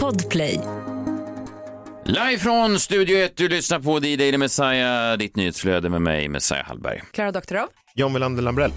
[0.00, 0.60] Podplay.
[2.06, 7.02] Live från Studio 1, du lyssnar på D-Daily Messiah, ditt nyhetsflöde med mig, Messiah Hallberg.
[7.12, 7.68] Klara Doktorov.
[7.94, 8.72] John Wilander Lambrell.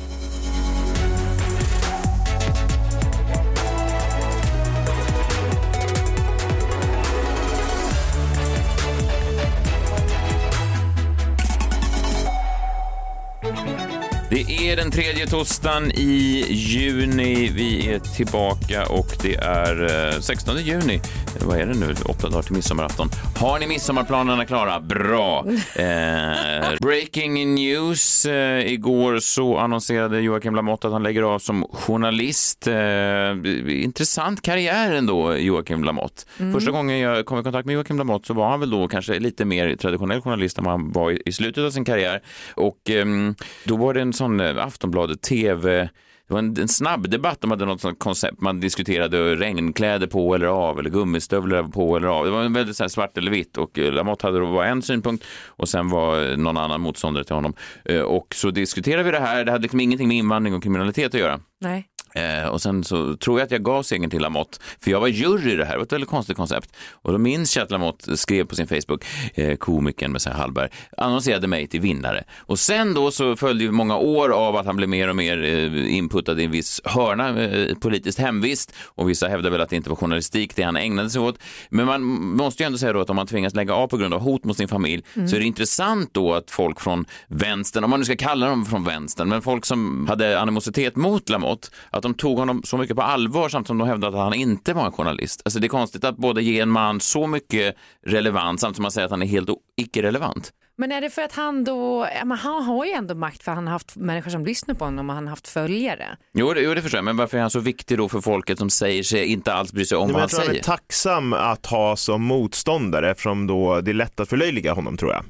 [14.29, 17.49] Det är den tredje torsdagen i juni.
[17.55, 21.01] Vi är tillbaka och det är eh, 16 juni.
[21.41, 21.95] Vad är det nu?
[22.05, 23.09] Åtta dagar till midsommarafton.
[23.35, 24.79] Har ni midsommarplanerna klara?
[24.79, 25.45] Bra!
[25.77, 28.25] Eh, breaking news.
[28.25, 32.67] Eh, igår så annonserade Joakim Lamotte att han lägger av som journalist.
[32.67, 36.23] Eh, intressant karriär ändå, Joakim Lamotte.
[36.53, 39.19] Första gången jag kom i kontakt med Joakim Lamotte så var han väl då kanske
[39.19, 42.21] lite mer traditionell journalist än vad han var i, i slutet av sin karriär.
[42.55, 45.89] Och ehm, då var det en sån eh, Aftonbladet TV
[46.27, 50.35] det var en, en snabb debatt, de hade något sånt koncept, man diskuterade regnkläder på
[50.35, 52.25] eller av eller gummistövlar på eller av.
[52.25, 54.81] Det var väldigt så här svart eller vitt och eh, Lamotte hade då var en
[54.81, 57.53] synpunkt och sen var eh, någon annan motståndare till honom.
[57.85, 61.13] Eh, och så diskuterade vi det här, det hade liksom ingenting med invandring och kriminalitet
[61.13, 61.39] att göra.
[61.61, 61.87] Nej.
[62.17, 65.07] Eh, och sen så tror jag att jag gav segern till Lamotte, för jag var
[65.07, 66.75] jury i det här, det var ett väldigt konstigt koncept.
[66.91, 71.47] Och då minns jag att Lamotte skrev på sin Facebook, eh, komikern med Hallberg, annonserade
[71.47, 72.23] mig till vinnare.
[72.37, 75.43] Och sen då så följde ju många år av att han blev mer och mer
[75.43, 78.73] eh, inputtad i en viss hörna, eh, politiskt hemvist.
[78.85, 81.39] Och vissa hävdar väl att det inte var journalistik det han ägnade sig åt.
[81.69, 82.03] Men man
[82.37, 84.43] måste ju ändå säga då att om man tvingas lägga av på grund av hot
[84.43, 88.05] mot sin familj så är det intressant då att folk från vänstern, om man nu
[88.05, 92.37] ska kalla dem från vänstern, men folk som hade animositet mot Lamotte, att de tog
[92.37, 95.41] honom så mycket på allvar samtidigt som de hävdade att han inte var en journalist.
[95.45, 98.91] Alltså det är konstigt att både ge en man så mycket relevans samtidigt som man
[98.91, 99.49] säger att han är helt
[99.81, 100.51] icke-relevant.
[100.79, 103.67] Men är det för att han då, men han har ju ändå makt för han
[103.67, 106.17] har haft människor som lyssnar på honom och han har haft följare.
[106.33, 108.57] Jo det, jo, det förstår jag, men varför är han så viktig då för folket
[108.57, 110.47] som säger sig inte alls bry sig om Nej, men vad jag han tror han
[110.47, 110.59] säger?
[110.59, 115.11] är tacksam att ha som motståndare eftersom då det är lätt att förlöjliga honom tror
[115.11, 115.23] jag.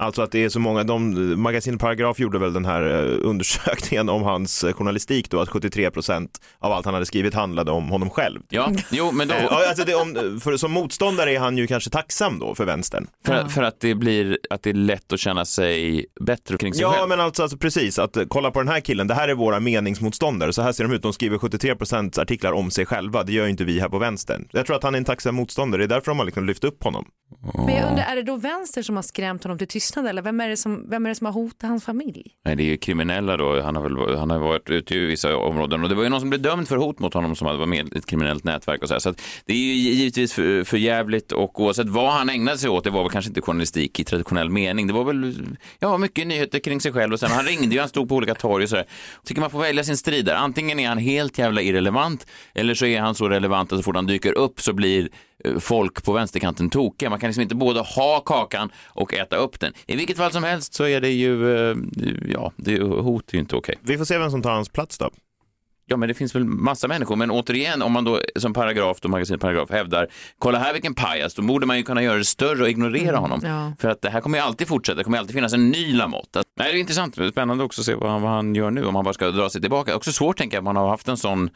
[0.00, 4.08] Alltså att det är så många, de, Magasin Paragraf gjorde väl den här eh, undersökningen
[4.08, 6.28] om hans eh, journalistik då, att 73%
[6.58, 8.40] av allt han hade skrivit handlade om honom själv.
[8.48, 11.66] Ja, jo, men då, Eh, ja, Alltså det, om, för som motståndare är han ju
[11.66, 13.06] kanske tacksam då för vänstern.
[13.26, 16.82] för, för att det blir att det är lätt att känna sig bättre kring sig
[16.82, 17.08] Ja själv.
[17.08, 20.52] men alltså, alltså precis, att kolla på den här killen, det här är våra meningsmotståndare,
[20.52, 23.50] så här ser de ut, de skriver 73% artiklar om sig själva, det gör ju
[23.50, 24.48] inte vi här på vänstern.
[24.52, 26.64] Jag tror att han är en tacksam motståndare, det är därför de har liksom lyft
[26.64, 27.06] upp honom.
[27.66, 30.40] Men jag undrar, är det då vänster som har skrämt honom till tystnad eller vem
[30.40, 32.30] är det som, vem är det som har hotat hans familj?
[32.44, 33.62] Nej, det är ju kriminella då.
[33.62, 36.20] Han har väl han har varit ute i vissa områden och det var ju någon
[36.20, 38.82] som blev dömd för hot mot honom som hade varit med i ett kriminellt nätverk
[38.82, 38.98] och så här.
[38.98, 42.70] Så att det är ju givetvis för, för jävligt och oavsett vad han ägnade sig
[42.70, 44.86] åt, det var väl kanske inte journalistik i traditionell mening.
[44.86, 45.34] Det var väl,
[45.78, 48.34] ja, mycket nyheter kring sig själv och sen han ringde ju, han stod på olika
[48.34, 48.86] torg och så där.
[49.24, 50.34] Tycker man får välja sin strid där.
[50.34, 53.96] Antingen är han helt jävla irrelevant eller så är han så relevant att så fort
[53.96, 55.08] han dyker upp så blir
[55.44, 57.10] eh, folk på vänsterkanten tokiga.
[57.10, 59.72] Man kan liksom inte både ha kakan och äta upp den.
[59.86, 61.76] I vilket fall som helst så är det ju, eh,
[62.28, 63.74] ja, det, hot är ju inte okej.
[63.82, 65.10] Vi får se vem som tar hans plats då.
[65.88, 67.16] Ja, men det finns väl massa människor.
[67.16, 70.08] Men återigen, om man då som paragraf, då magasinet Paragraf hävdar,
[70.38, 73.40] kolla här vilken pajas, då borde man ju kunna göra det större och ignorera honom.
[73.44, 73.72] ja.
[73.78, 76.42] För att det här kommer ju alltid fortsätta, det kommer alltid finnas en ny Lamotte.
[76.58, 78.70] Nej, det är intressant, det är spännande också att se vad han, vad han gör
[78.70, 79.96] nu, om han bara ska dra sig tillbaka.
[79.96, 81.50] Också svårt, tänker jag, att man har haft en sån,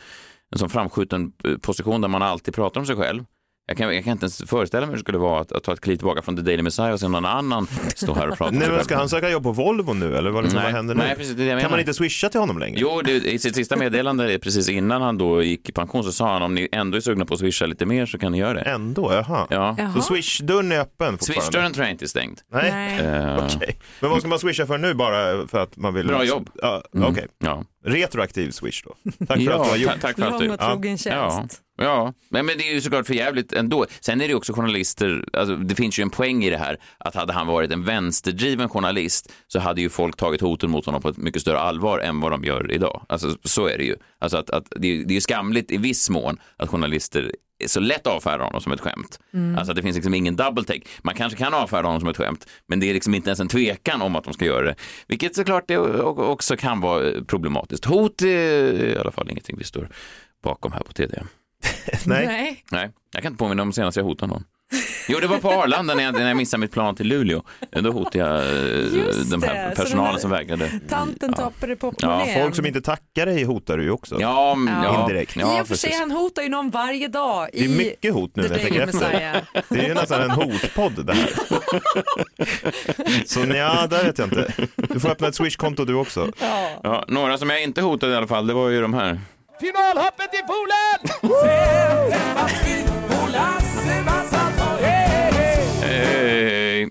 [0.53, 3.25] en sån framskjuten eh, position där man alltid pratar om sig själv.
[3.71, 5.73] Jag kan, jag kan inte ens föreställa mig hur det skulle vara att, att ta
[5.73, 8.51] ett kliv tillbaka från The Daily Messiah och se någon annan stå här och prata
[8.51, 11.03] Nej men ska han söka jobb på Volvo nu eller vad, vad händer nu?
[11.03, 12.81] nej, precis, det kan man inte swisha till honom längre?
[12.81, 16.33] Jo, det, i sitt sista meddelande precis innan han då gick i pension så sa
[16.33, 18.55] han om ni ändå är sugna på att swisha lite mer så kan ni göra
[18.55, 18.61] det.
[18.61, 19.47] Ändå, jaha.
[19.51, 19.75] Ja.
[19.79, 19.93] Jaha.
[19.95, 21.25] Så swish-dörren är öppen fortfarande?
[21.25, 22.39] Switchdörren tror jag inte är stängd.
[22.53, 22.71] Nej.
[22.73, 23.01] Nej.
[23.01, 23.77] Eh, Okej.
[24.01, 26.07] Men vad ska man swisha för nu bara för att man vill?
[26.07, 26.51] Bra jobb.
[26.55, 27.27] Ja, mm, Okej.
[27.39, 27.65] Ja.
[27.85, 28.95] Retroaktiv swish då.
[29.27, 29.93] Tack för ja, att du har gjort.
[30.01, 31.63] tack för allt du Lång och trogen Ja, tjänst.
[31.77, 32.15] ja.
[32.31, 33.87] Men, men det är ju såklart för jävligt ändå.
[34.01, 37.15] Sen är det också journalister, alltså, det finns ju en poäng i det här, att
[37.15, 41.09] hade han varit en vänsterdriven journalist så hade ju folk tagit hoten mot honom på
[41.09, 43.05] ett mycket större allvar än vad de gör idag.
[43.09, 43.97] Alltså så är det ju.
[44.19, 47.33] Alltså att, att det, är- det är ju skamligt i viss mån att journalister
[47.67, 49.19] så lätt avfärdar honom som ett skämt.
[49.59, 50.81] Alltså att det finns liksom ingen double take.
[51.03, 53.49] Man kanske kan avfärda honom som ett skämt, men det är liksom inte ens en
[53.49, 54.75] tvekan om att de ska göra det.
[55.07, 57.85] Vilket såklart det också kan vara problematiskt.
[57.85, 59.89] Hot är i alla fall ingenting vi står
[60.43, 61.23] bakom här på TD.
[62.07, 62.27] Nej.
[62.27, 62.65] Nej.
[62.71, 64.45] Nej, jag kan inte påminna om senast jag hotade någon.
[65.09, 67.43] Jo, det var på Arlanda när jag, när jag missade mitt plan till Luleå.
[67.71, 70.71] Då hotade jag eh, Just de det, här så personalen här- som vägrade.
[70.89, 72.29] Tanten tappade portmonnän.
[72.29, 74.17] Ja, Folk som inte tackar dig hotar du ju också.
[74.21, 75.37] Ja, ja, Indirekt.
[75.37, 77.49] Ja, I och för sig, han hotar ju någon varje dag.
[77.53, 79.45] Det är i mycket hot nu när jag tänker efter.
[79.69, 81.31] Det är ju nästan en hotpodd det här.
[83.27, 84.53] Så ja, där vet jag inte.
[84.77, 86.29] Du får öppna ett Swish-konto du också.
[86.83, 89.21] Ja, några som jag inte hotade i alla fall, det var ju de här.
[89.61, 91.31] Finalhoppet i poolen!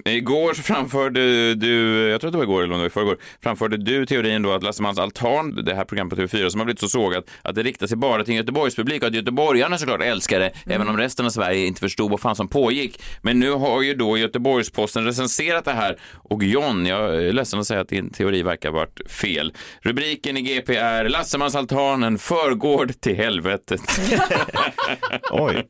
[0.06, 2.90] Igår så framförde du, jag tror att det var igår eller om det var i
[2.90, 6.66] förrgår, framförde du teorin då att Lassemans altan, det här programmet på TV4 som har
[6.66, 10.02] blivit så sågat, att det riktar sig bara till en Göteborgspublik och att göteborgarna såklart
[10.02, 13.02] älskar det, även om resten av Sverige inte förstod vad fan som pågick.
[13.22, 17.68] Men nu har ju då Göteborgs-Posten recenserat det här och John, jag är ledsen att
[17.68, 19.54] säga att din teori verkar ha varit fel.
[19.82, 23.82] Rubriken i GP är Lassemans altan, en förgård till helvetet.
[25.32, 25.68] Oj,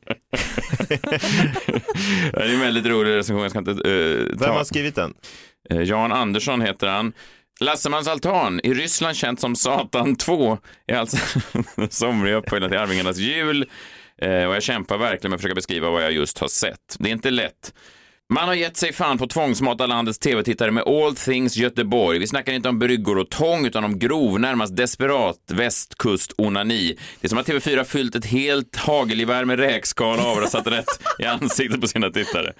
[2.32, 4.52] det är en väldigt rolig recension, jag ska inte eh, vem ta.
[4.52, 5.14] har skrivit den?
[5.70, 7.12] Eh, Jan Andersson heter han.
[7.60, 11.16] Lassemans altan, i Ryssland känt som Satan 2, är alltså
[11.90, 13.66] somriga uppföljaren till Arvingarnas jul.
[14.22, 16.96] Eh, och jag kämpar verkligen med att försöka beskriva vad jag just har sett.
[16.98, 17.72] Det är inte lätt.
[18.32, 22.18] Man har gett sig fan på tvångsmata landets tv-tittare med All Things Göteborg.
[22.18, 26.98] Vi snackar inte om bryggor och tång utan om grov, närmast desperat västkust-onani.
[27.20, 31.24] Det är som att TV4 fyllt ett helt hagelgevär med räkskal och avrassat rätt i
[31.24, 32.52] ansiktet på sina tittare.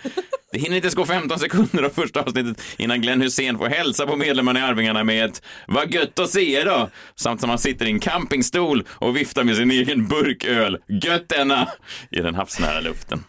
[0.52, 4.06] Det hinner inte ens gå 15 sekunder av första avsnittet innan Glenn Hussein får hälsa
[4.06, 7.58] på medlemmarna i Arvingarna med ett “Vad gött att se er då!” samt som han
[7.58, 10.78] sitter i en campingstol och viftar med sin egen burköl.
[10.88, 11.68] Gött denna!
[12.10, 13.24] I den havsnära luften.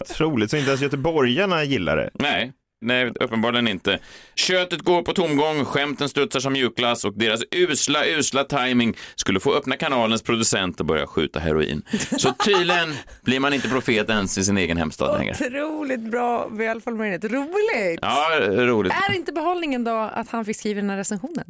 [0.00, 2.10] Otroligt, så inte ens göteborgarna gillar det.
[2.14, 2.52] Nej,
[2.84, 3.98] nej, uppenbarligen inte.
[4.34, 9.54] Köttet går på tomgång, skämten studsar som mjukglass och deras usla, usla timing skulle få
[9.54, 11.82] öppna kanalens producent och börja skjuta heroin.
[12.18, 15.34] Så tydligen blir man inte profet ens i sin egen hemstad längre.
[15.34, 17.24] Otroligt bra välformulerat.
[17.24, 17.98] Roligt!
[18.02, 18.92] Ja, roligt.
[19.08, 21.44] Är inte behållningen då att han fick skriva den här recensionen?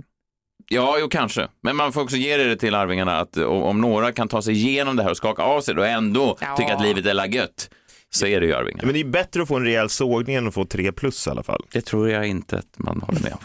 [0.68, 1.48] Ja, jo kanske.
[1.62, 4.96] Men man får också ge det till Arvingarna att om några kan ta sig igenom
[4.96, 6.56] det här och skaka av sig och ändå Ja.
[6.56, 7.70] tycka att livet är la gött,
[8.14, 8.86] så är det ju Arvingarna.
[8.86, 11.30] Men det är bättre att få en rejäl sågning än att få tre plus i
[11.30, 11.64] alla fall.
[11.72, 13.38] Det tror jag inte att man håller med om.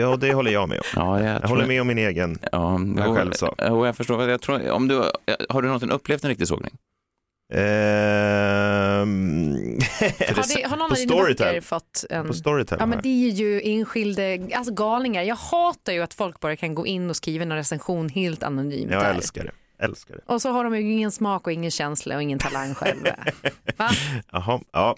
[0.00, 0.84] Ja, det håller jag med om.
[0.96, 2.38] Ja, jag, Jag håller med om min egen.
[2.52, 3.54] Ja, jag jo, själv sa.
[3.58, 4.28] Jo, jag förstår.
[4.28, 5.02] Jag tror, om du,
[5.48, 6.72] har du någonsin upplevt en riktig sågning?
[7.54, 7.68] Ehm...
[10.00, 12.26] Har, det, har någon av dina böcker fått en...
[12.26, 12.76] På Storytel.
[12.80, 14.22] Ja men det är ju enskilda
[14.56, 15.22] alltså galningar.
[15.22, 18.90] Jag hatar ju att folk bara kan gå in och skriva en recension helt anonymt.
[18.90, 19.14] Jag där.
[19.14, 19.50] älskar det.
[19.78, 20.20] Älskar det.
[20.26, 23.10] Och så har de ju ingen smak och ingen känsla och ingen talang själva.
[23.76, 23.90] Va?
[24.32, 24.96] Jaha, ja.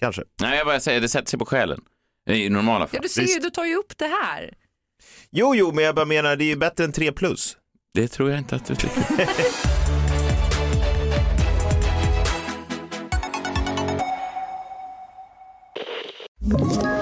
[0.00, 0.22] Kanske.
[0.40, 1.80] Nej, jag bara säger, det sätter sig på själen.
[2.30, 3.00] I normala Ja, fall.
[3.02, 4.54] du ser ju, du tar ju upp det här.
[5.30, 7.56] Jo, jo, men jag bara menar det är ju bättre än tre plus.
[7.94, 9.28] Det tror jag inte att du tycker.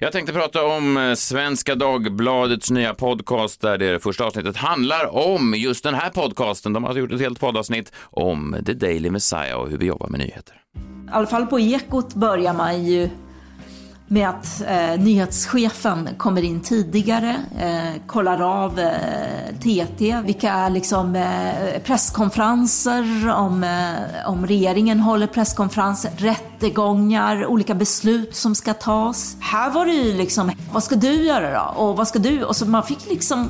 [0.00, 5.54] Jag tänkte prata om eh, Svenska Dagbladets nya podcast där det första avsnittet handlar om
[5.56, 6.72] just den här podcasten.
[6.72, 10.08] De har alltså gjort ett helt poddavsnitt om The Daily Messiah och hur vi jobbar
[10.08, 10.54] med nyheter.
[10.76, 13.10] I alla fall på Ekot börjar man ju
[14.08, 21.16] med att eh, nyhetschefen kommer in tidigare, eh, kollar av eh, TT, vilka är liksom
[21.16, 29.36] eh, presskonferenser, om, eh, om regeringen håller presskonferenser, rättegångar, olika beslut som ska tas.
[29.40, 31.80] Här var det ju liksom, vad ska du göra då?
[31.82, 32.44] Och vad ska du?
[32.44, 33.48] Och så man fick liksom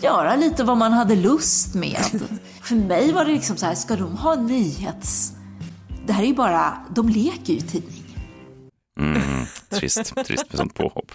[0.00, 2.04] göra lite vad man hade lust med.
[2.62, 5.32] För mig var det liksom så här, ska de ha nyhets...
[6.06, 8.03] Det här är ju bara, de leker ju tidning.
[9.80, 11.12] Trist, trist med sånt påhopp.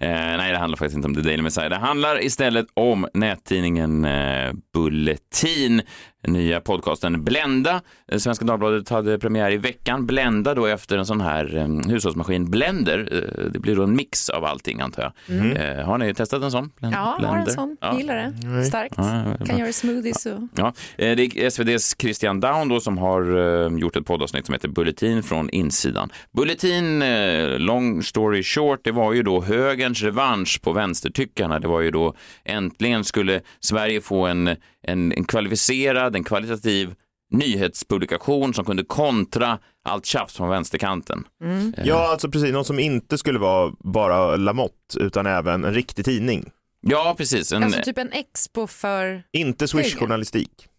[0.00, 1.68] Eh, nej, det handlar faktiskt inte om The Daily Messiah.
[1.70, 5.82] Det handlar istället om nättidningen eh, Bulletin,
[6.26, 7.80] nya podcasten Blenda.
[8.12, 10.06] Eh, Svenska Dagbladet hade premiär i veckan.
[10.06, 13.08] Blenda då efter en sån här eh, hushållsmaskin Blender.
[13.12, 15.36] Eh, det blir då en mix av allting antar jag.
[15.56, 16.70] Eh, har ni testat en sån?
[16.80, 17.76] Blend- Ja, har en sån.
[17.80, 17.96] Ja.
[17.98, 18.64] Gillar det.
[18.64, 18.94] Starkt.
[18.96, 20.40] Ja, ja, Kan göra smoothies och...
[20.56, 20.66] Ja,
[20.98, 24.68] eh, det är SVDs Christian Down då som har eh, gjort ett poddavsnitt som heter
[24.68, 26.10] Bulletin från insidan.
[26.36, 27.04] Bulletin,
[27.66, 29.40] long story short, det var ju då
[29.90, 31.58] högerns revansch på vänstertyckarna.
[31.58, 36.94] Det var ju då äntligen skulle Sverige få en, en, en kvalificerad, en kvalitativ
[37.32, 41.24] nyhetspublikation som kunde kontra allt tjafs från vänsterkanten.
[41.84, 42.52] Ja, alltså precis.
[42.52, 46.50] Någon som inte skulle vara bara Lamotte utan även en riktig tidning.
[46.82, 47.52] Ja, precis.
[47.52, 49.22] En, Alltså typ en expo för...
[49.32, 50.69] Inte Swish-journalistik.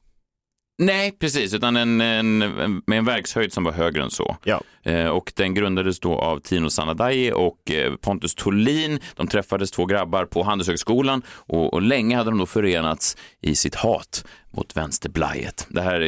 [0.82, 4.38] Nej, precis, utan en, en, en, med en verkshöjd som var högre än så.
[4.44, 4.62] Ja.
[4.84, 9.00] Eh, och den grundades då av Tino Sanadaji och eh, Pontus Tolin.
[9.16, 13.76] De träffades två grabbar på Handelshögskolan och, och länge hade de då förenats i sitt
[13.76, 15.67] hat mot vänsterblajet.
[15.70, 16.00] Det här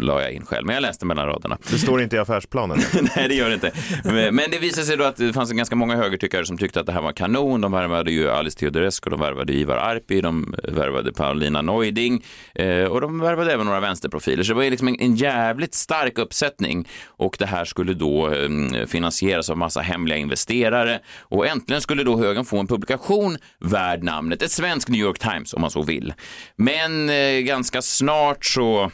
[0.00, 1.58] la jag in själv, men jag läste mellan raderna.
[1.70, 2.78] Det står inte i affärsplanen.
[3.16, 3.72] Nej, det gör det inte.
[4.32, 6.92] Men det visade sig då att det fanns ganska många högertyckare som tyckte att det
[6.92, 7.60] här var kanon.
[7.60, 13.00] De värvade ju Alice Teodorescu, de värvade Ivar Arpi, de värvade Paulina Neuding eh, och
[13.00, 14.42] de värvade även några vänsterprofiler.
[14.42, 19.50] Så det var liksom en, jävligt stark uppsättning och det här skulle då eh, finansieras
[19.50, 24.50] av massa hemliga investerare och äntligen skulle då högern få en publikation värd namnet, ett
[24.50, 26.14] svenskt New York Times om man så vill.
[26.56, 27.14] Men eh,
[27.82, 28.90] ganska snart så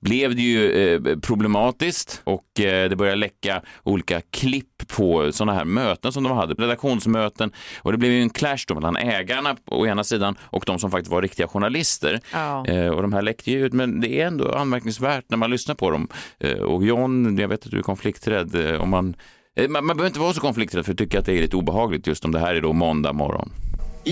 [0.00, 5.64] blev det ju eh, problematiskt och eh, det började läcka olika klipp på sådana här
[5.64, 9.86] möten som de hade, redaktionsmöten och det blev ju en clash då mellan ägarna å
[9.86, 12.20] ena sidan och de som faktiskt var riktiga journalister.
[12.32, 12.66] Ja.
[12.66, 15.74] Eh, och de här läckte ju ut, men det är ändå anmärkningsvärt när man lyssnar
[15.74, 16.08] på dem.
[16.40, 19.16] Eh, och John, jag vet att du är konflikträdd, eh, om man
[19.56, 21.56] eh, man, man behöver inte vara så konflikträdd för att tycka att det är lite
[21.56, 23.50] obehagligt just om det här är då måndag morgon.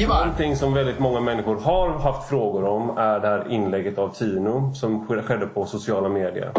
[0.09, 4.75] Någonting som väldigt många människor har haft frågor om är det här inlägget av Tino
[4.75, 6.51] som skedde på sociala medier.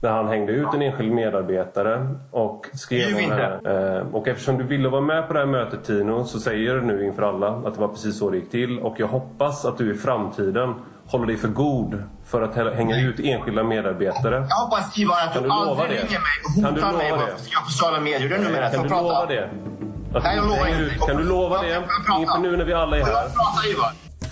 [0.00, 3.96] Där han hängde ut en enskild medarbetare och skrev om det här.
[3.98, 6.82] Eh, Och eftersom du ville vara med på det här mötet Tino så säger du
[6.82, 8.78] nu inför alla att det var precis så det gick till.
[8.78, 10.74] Och jag hoppas att du i framtiden
[11.06, 14.46] håller dig för god för att hä- hänga ut enskilda medarbetare.
[14.48, 17.18] Jag hoppas Ivar att du, du aldrig ringer mig och du hotar mig på
[17.70, 18.28] sociala medier.
[18.28, 18.70] Det är numera.
[18.70, 19.48] Kan du lova det?
[20.14, 21.06] Att Nej, jag lovar inte.
[21.06, 21.76] Kan du lova det?
[22.20, 23.28] Inför nu när vi alla är här.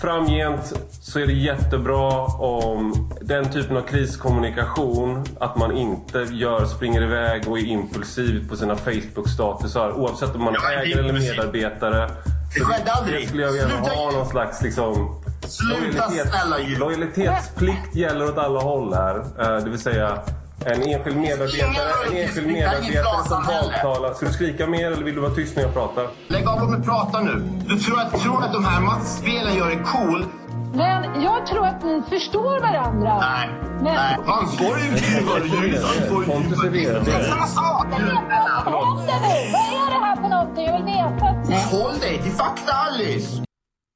[0.01, 7.01] Framgent så är det jättebra om den typen av kriskommunikation, att man inte gör, springer
[7.03, 12.09] iväg och är impulsiv på sina Facebook-statusar oavsett om man är ägare eller medarbetare.
[12.55, 13.21] Det skedde aldrig.
[13.21, 15.21] Det skulle jag Sluta- ha någon slags liksom...
[15.47, 16.57] Sluta snälla.
[16.79, 19.15] Lojalitetsplikt gäller åt alla håll här.
[19.17, 20.19] Eh, Det vill säga
[20.65, 24.13] en enskild medarbetare, en enskild medarbetare som baktalar.
[24.13, 26.07] Ska du skrika mer eller vill du vara tyst när jag pratar?
[26.27, 27.43] Lägg av, låt mig prata nu.
[27.67, 30.25] Du tror att, tror att de här mattspelen gör dig cool?
[30.73, 33.17] Men jag tror att ni förstår varandra.
[33.19, 33.49] Nej.
[33.75, 34.17] Men- Nej.
[34.25, 36.99] Ansvarig utgivare, ansvarig Pontus är utgivare.
[36.99, 37.11] vd.
[37.11, 37.85] Det är samma sak.
[37.89, 39.51] Vad händer nu?
[39.51, 40.65] Vad är det här för någonting?
[40.65, 41.77] Jag vill veta.
[41.77, 43.43] Håll dig till fakta Alice.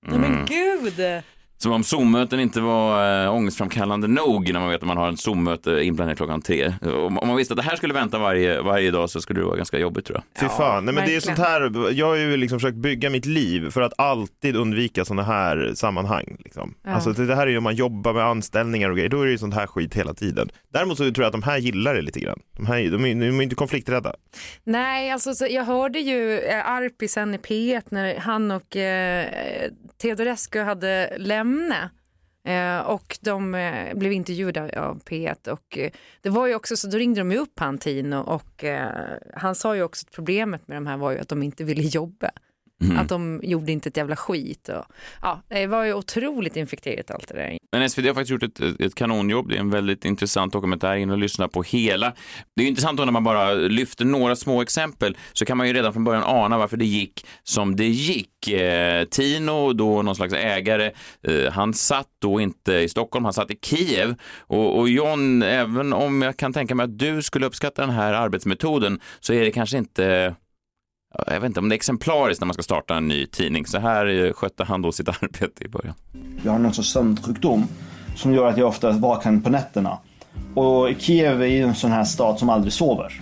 [0.08, 1.00] Nej, men gud!
[1.62, 5.18] Som om Zoom-möten inte var äh, ångestframkallande nog när man vet att man har en
[5.18, 6.74] Zoom-möte inplanerat klockan tre.
[6.82, 9.46] Om, om man visste att det här skulle vänta varje, varje dag så skulle det
[9.46, 10.42] vara ganska jobbigt tror jag.
[10.42, 13.26] Fy fan, nej men det är sånt här, jag har ju liksom försökt bygga mitt
[13.26, 16.38] liv för att alltid undvika sådana här sammanhang.
[16.40, 16.74] Liksom.
[16.88, 19.32] Alltså det här är ju om man jobbar med anställningar och grejer, då är det
[19.32, 20.50] ju sånt här skit hela tiden.
[20.74, 22.40] Däremot så tror jag att de här gillar det lite grann.
[22.58, 24.14] De, här, de, är, de är inte konflikträdda.
[24.64, 29.28] Nej, alltså så jag hörde ju eh, Arpi sen i P1 när han och eh,
[30.02, 31.49] Teodorescu hade lämnat.
[32.44, 35.92] Eh, och de eh, blev intervjuade av P1 och eh,
[36.22, 38.92] det var ju också så då ringde de ju upp han Tino och eh,
[39.34, 41.82] han sa ju också att problemet med de här var ju att de inte ville
[41.82, 42.32] jobba.
[42.98, 44.70] Att de gjorde inte ett jävla skit.
[44.70, 44.86] Och,
[45.22, 47.58] ja, det var ju otroligt infekterat allt det där.
[47.72, 49.50] Men SVT har faktiskt gjort ett, ett kanonjobb.
[49.50, 50.96] Det är en väldigt intressant dokumentär.
[50.96, 52.14] In och lyssna på hela.
[52.56, 55.68] Det är ju intressant då när man bara lyfter några små exempel så kan man
[55.68, 58.48] ju redan från början ana varför det gick som det gick.
[58.48, 60.92] Eh, Tino, då någon slags ägare,
[61.28, 64.16] eh, han satt då inte i Stockholm, han satt i Kiev.
[64.38, 68.14] Och, och John, även om jag kan tänka mig att du skulle uppskatta den här
[68.14, 70.36] arbetsmetoden så är det kanske inte
[71.28, 73.66] jag vet inte om det är exemplariskt när man ska starta en ny tidning.
[73.66, 75.94] Så här skötte han då sitt arbete i början.
[76.44, 77.68] Jag har någon sorts sömnsjukdom
[78.16, 79.98] som gör att jag ofta vaknar på nätterna.
[80.56, 83.22] Och Kiev är ju en sån här stad som aldrig sover.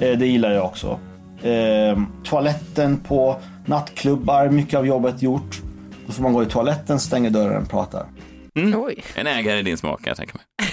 [0.00, 0.98] Eh, det gillar jag också.
[1.42, 5.60] Eh, toaletten på nattklubbar, mycket av jobbet gjort.
[6.06, 8.06] Då får man gå i toaletten, stänga dörren och prata.
[8.54, 9.04] Oj.
[9.14, 10.68] En ägare i din smak kan jag tänka mig.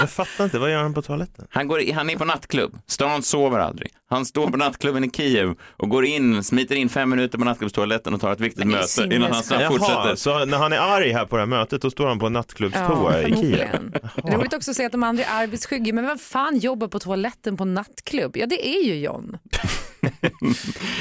[0.00, 1.46] Jag fattar inte, vad gör han på toaletten?
[1.50, 2.78] Han, går, i- han är på nattklubb.
[2.86, 3.90] Stan sover aldrig.
[4.10, 8.14] Han står på nattklubben i Kiev och går in, smiter in fem minuter på nattklubbstoaletten
[8.14, 9.92] och tar ett viktigt det är möte innan han snabbt fortsätter.
[9.94, 12.26] Jaha, så när han är arg här på det här mötet då står han på
[12.26, 13.32] en nattklubbstoa i Kiev?
[13.34, 13.94] förmodligen.
[14.24, 17.56] Roligt också att säga att de andra är arbetsskygga, men vem fan jobbar på toaletten
[17.56, 18.36] på nattklubb?
[18.36, 19.38] Ja, det är ju John.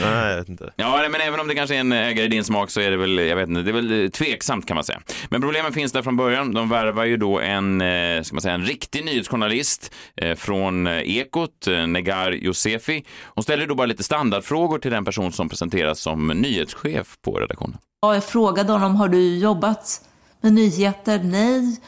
[0.02, 0.74] Nej, jag vet inte.
[0.76, 2.98] Ja, men även om det kanske är en ägare i din smak så är det
[2.98, 5.02] väl, jag vet inte, det är väl tveksamt kan man säga.
[5.30, 6.54] Men problemen finns där från början.
[6.54, 11.18] De värvar ju då en, eh, ska man säga, en riktig nyhetsjournalist eh, från eh,
[11.18, 13.06] Ekot, Negar Josefi.
[13.24, 17.78] Hon ställer då bara lite standardfrågor till den person som presenteras som nyhetschef på redaktionen.
[18.02, 20.02] Ja, jag frågade honom, har du jobbat
[20.42, 21.20] med nyheter?
[21.24, 21.82] Nej.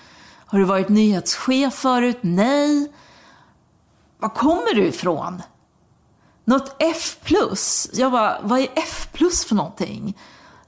[0.46, 2.18] Har du varit nyhetschef förut?
[2.22, 2.92] Nej.
[4.20, 5.42] Var kommer du ifrån?
[6.46, 7.18] Något F+.
[7.94, 9.08] Jag bara, vad är F+,
[9.48, 10.18] för någonting?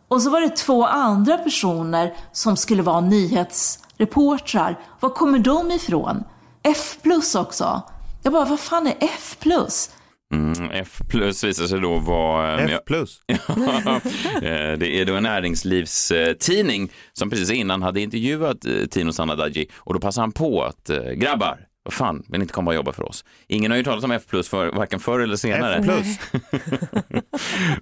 [0.08, 4.80] Och så var det två andra personer som skulle vara nyhetsreportrar.
[5.00, 6.24] Var kommer de ifrån?
[6.64, 7.82] F plus också.
[8.24, 9.90] Jag bara, vad fan är F plus?
[10.34, 12.60] Mm, F plus visar sig då vara...
[12.60, 13.22] F plus?
[13.26, 13.36] Ja,
[14.36, 19.94] eh, det är då en näringslivstidning som precis innan hade intervjuat eh, Tino Sanadaji och
[19.94, 22.92] då passade han på att eh, grabbar, vad fan, vill ni inte komma och jobba
[22.92, 23.26] för oss?
[23.48, 25.76] Ingen har ju talat om F plus för varken förr eller senare.
[25.76, 26.20] F plus.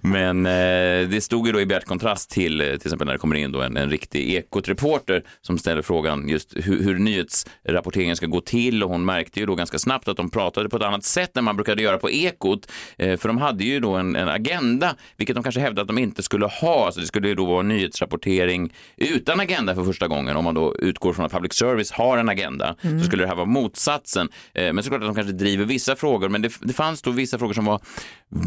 [0.00, 3.18] Men eh, det stod ju då i bjärt kontrast till eh, till exempel när det
[3.18, 8.26] kommer in då en, en riktig Ekot-reporter som ställer frågan just hur, hur nyhetsrapporteringen ska
[8.26, 11.04] gå till och hon märkte ju då ganska snabbt att de pratade på ett annat
[11.04, 12.70] sätt än man brukade göra på Ekot.
[12.96, 15.98] Eh, för de hade ju då en, en agenda, vilket de kanske hävdade att de
[15.98, 16.92] inte skulle ha.
[16.92, 20.36] Så det skulle ju då vara nyhetsrapportering utan agenda för första gången.
[20.36, 23.34] Om man då utgår från att public service har en agenda så skulle det här
[23.34, 24.28] vara motsatsen motsatsen.
[24.54, 27.38] Eh, men såklart att de kanske driver vissa frågor, men det, det fanns då vissa
[27.38, 27.80] frågor som var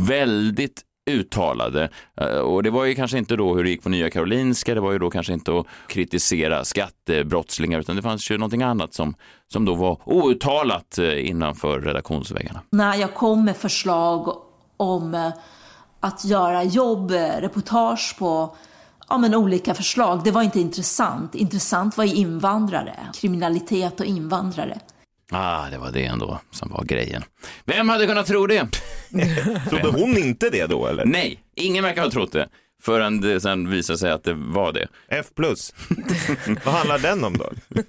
[0.08, 1.90] väldigt uttalade.
[2.22, 4.82] Eh, och det var ju kanske inte då hur det gick på Nya Karolinska, det
[4.82, 9.16] var ju då kanske inte att kritisera skattebrottslingar, utan det fanns ju någonting annat som,
[9.48, 12.62] som då var outtalat eh, innanför redaktionsväggarna.
[12.70, 14.38] När jag kom med förslag
[14.78, 15.32] om
[16.00, 18.56] att göra jobb, reportage på
[19.10, 20.22] ja, men olika förslag.
[20.24, 21.36] Det var inte intressant.
[21.36, 24.80] Intressant var ju invandrare, kriminalitet och invandrare.
[25.32, 27.24] Ah, det var det ändå som var grejen.
[27.66, 28.68] Vem hade kunnat tro det?
[29.70, 31.06] Trodde hon inte det då eller?
[31.06, 32.48] Nej, ingen verkar ha trott det.
[32.82, 34.88] Förrän det sen visade sig att det var det.
[35.10, 35.74] F plus.
[36.66, 37.50] Vad handlar den om då?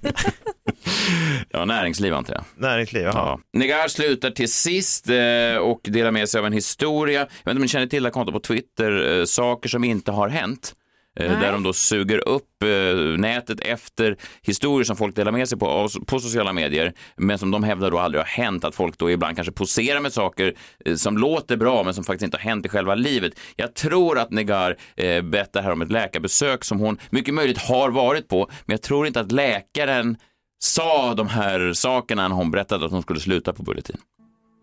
[1.49, 2.43] Ja, näringsliv antar jag.
[2.55, 3.13] Näringsliv, jaha.
[3.15, 3.39] Ja.
[3.53, 7.19] Negar slutar till sist eh, och delar med sig av en historia.
[7.19, 9.83] Jag vet inte om ni känner till det här kontot på Twitter, eh, saker som
[9.83, 10.73] inte har hänt.
[11.19, 11.41] Eh, Nej.
[11.41, 15.89] där de då suger upp eh, nätet efter historier som folk delar med sig på,
[16.05, 19.35] på sociala medier, men som de hävdar då aldrig har hänt, att folk då ibland
[19.35, 20.53] kanske poserar med saker
[20.85, 23.33] eh, som låter bra, men som faktiskt inte har hänt i själva livet.
[23.55, 27.89] Jag tror att Negar eh, berättar här om ett läkarbesök som hon mycket möjligt har
[27.89, 30.17] varit på, men jag tror inte att läkaren
[30.59, 33.97] sa de här sakerna när hon berättade att hon skulle sluta på Bulletin.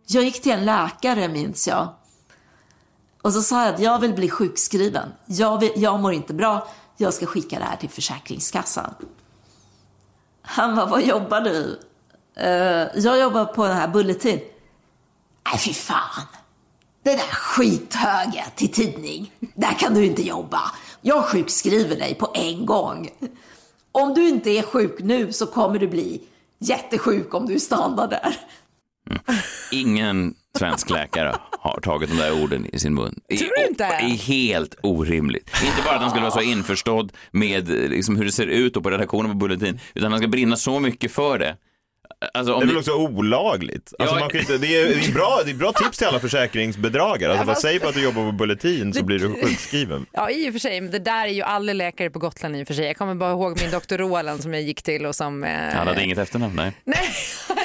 [0.08, 1.88] Jag gick till en läkare minns jag.
[3.24, 5.08] Och så sa jag att jag vill bli sjukskriven.
[5.26, 6.68] Jag, vill, jag mår inte bra.
[6.96, 8.94] Jag ska skicka det här till Försäkringskassan.
[10.42, 11.80] Han var vad jobbar du?
[12.40, 14.40] Uh, jag jobbar på den här Bulletin.
[15.50, 16.26] Nej, fy fan.
[17.02, 19.32] Det där skithöga till tidning.
[19.54, 20.60] Där kan du inte jobba.
[21.00, 23.10] Jag sjukskriver dig på en gång.
[23.92, 26.22] Om du inte är sjuk nu så kommer du bli
[26.58, 28.36] jättesjuk om du stannar där.
[29.72, 33.20] Ingen svensk läkare har tagit de där orden i sin mun.
[33.38, 33.84] Tror du inte?
[33.88, 35.50] Det är helt orimligt.
[35.64, 38.74] Inte bara att han skulle vara så införstådd med eh, liksom, hur det ser ut
[38.82, 41.56] på redaktionen på Bulletin, utan han ska brinna så mycket för det.
[42.34, 43.92] Alltså, Det är väl också olagligt?
[43.98, 44.20] Alltså, Ja.
[44.20, 47.30] man kan inte, det, är, det, är bra, det är bra tips till alla försäkringsbedragare.
[47.32, 50.06] Alltså, Ja, vad fast- säg på att du jobbar på Bulletin så blir du sjukskriven.
[50.12, 50.80] Ja, i och för sig.
[50.80, 52.84] Men det där är ju alla läkare på Gotland i och för sig.
[52.86, 55.44] Jag kommer bara ihåg min doktor Roland som jag gick till och som...
[55.44, 55.50] Eh...
[55.74, 56.72] Han hade inget efternamn, nej.
[56.84, 57.08] Nej,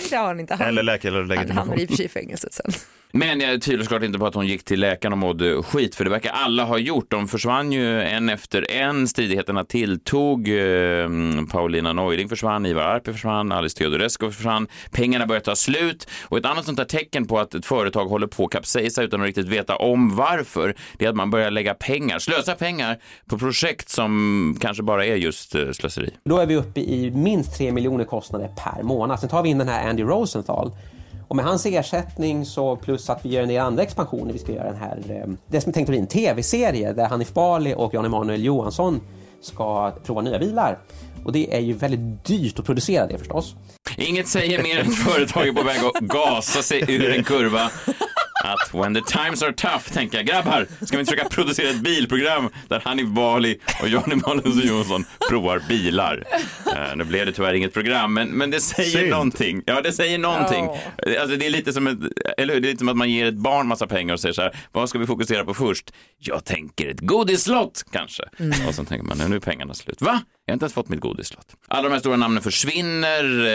[0.09, 0.55] det har han inte.
[0.55, 2.71] Han, Eller läkare eller han hamnade i och för sig i fängelset sen.
[3.11, 6.03] Men jag tvivlar såklart inte på att hon gick till läkaren och mådde skit, för
[6.03, 7.11] det verkar alla ha gjort.
[7.11, 10.47] De försvann ju en efter en, stridigheterna tilltog.
[10.47, 11.09] Eh,
[11.51, 14.67] Paulina Neuding försvann, Ivar Arpi försvann, Alice Teodorescu försvann.
[14.91, 16.07] Pengarna börjar ta slut.
[16.23, 19.21] Och ett annat sånt där tecken på att ett företag håller på att kapsejsa utan
[19.21, 22.97] att riktigt veta om varför, det är att man börjar lägga pengar, slösa pengar
[23.29, 26.13] på projekt som kanske bara är just eh, slöseri.
[26.25, 29.19] Då är vi uppe i minst 3 miljoner kostnader per månad.
[29.19, 30.71] Sen tar vi in den här Andy Rosenthal.
[31.27, 34.33] Och med hans ersättning så plus att vi gör en del andra expansioner.
[34.33, 37.07] Vi ska göra den här, eh, det som är tänkt att bli en tv-serie där
[37.07, 39.01] Hanif Bali och Jan Emanuel Johansson
[39.41, 40.79] ska prova nya bilar.
[41.25, 43.55] Och det är ju väldigt dyrt att producera det förstås.
[43.97, 47.71] Inget säger mer än företag är på väg att gasa sig ur en kurva.
[48.43, 51.81] Att when the times are tough, tänker jag, grabbar, ska vi inte försöka producera ett
[51.81, 56.23] bilprogram där Hanif Bali och Johnny Malmsson Johansson provar bilar?
[56.75, 59.09] Eh, nu blev det tyvärr inget program, men, men det säger Synd.
[59.09, 59.63] någonting.
[59.65, 60.65] Ja, det säger någonting.
[61.21, 61.97] Alltså, det är lite som ett,
[62.37, 62.61] eller hur?
[62.61, 64.55] Det är lite som att man ger ett barn massa pengar och säger så här,
[64.71, 65.93] vad ska vi fokusera på först?
[66.17, 68.23] Jag tänker ett godislott kanske.
[68.67, 70.01] Och så tänker man, nu är pengarna slut.
[70.01, 70.21] Va?
[70.49, 71.55] Jag har inte ens fått mitt godislott.
[71.67, 73.45] Alla de här stora namnen försvinner,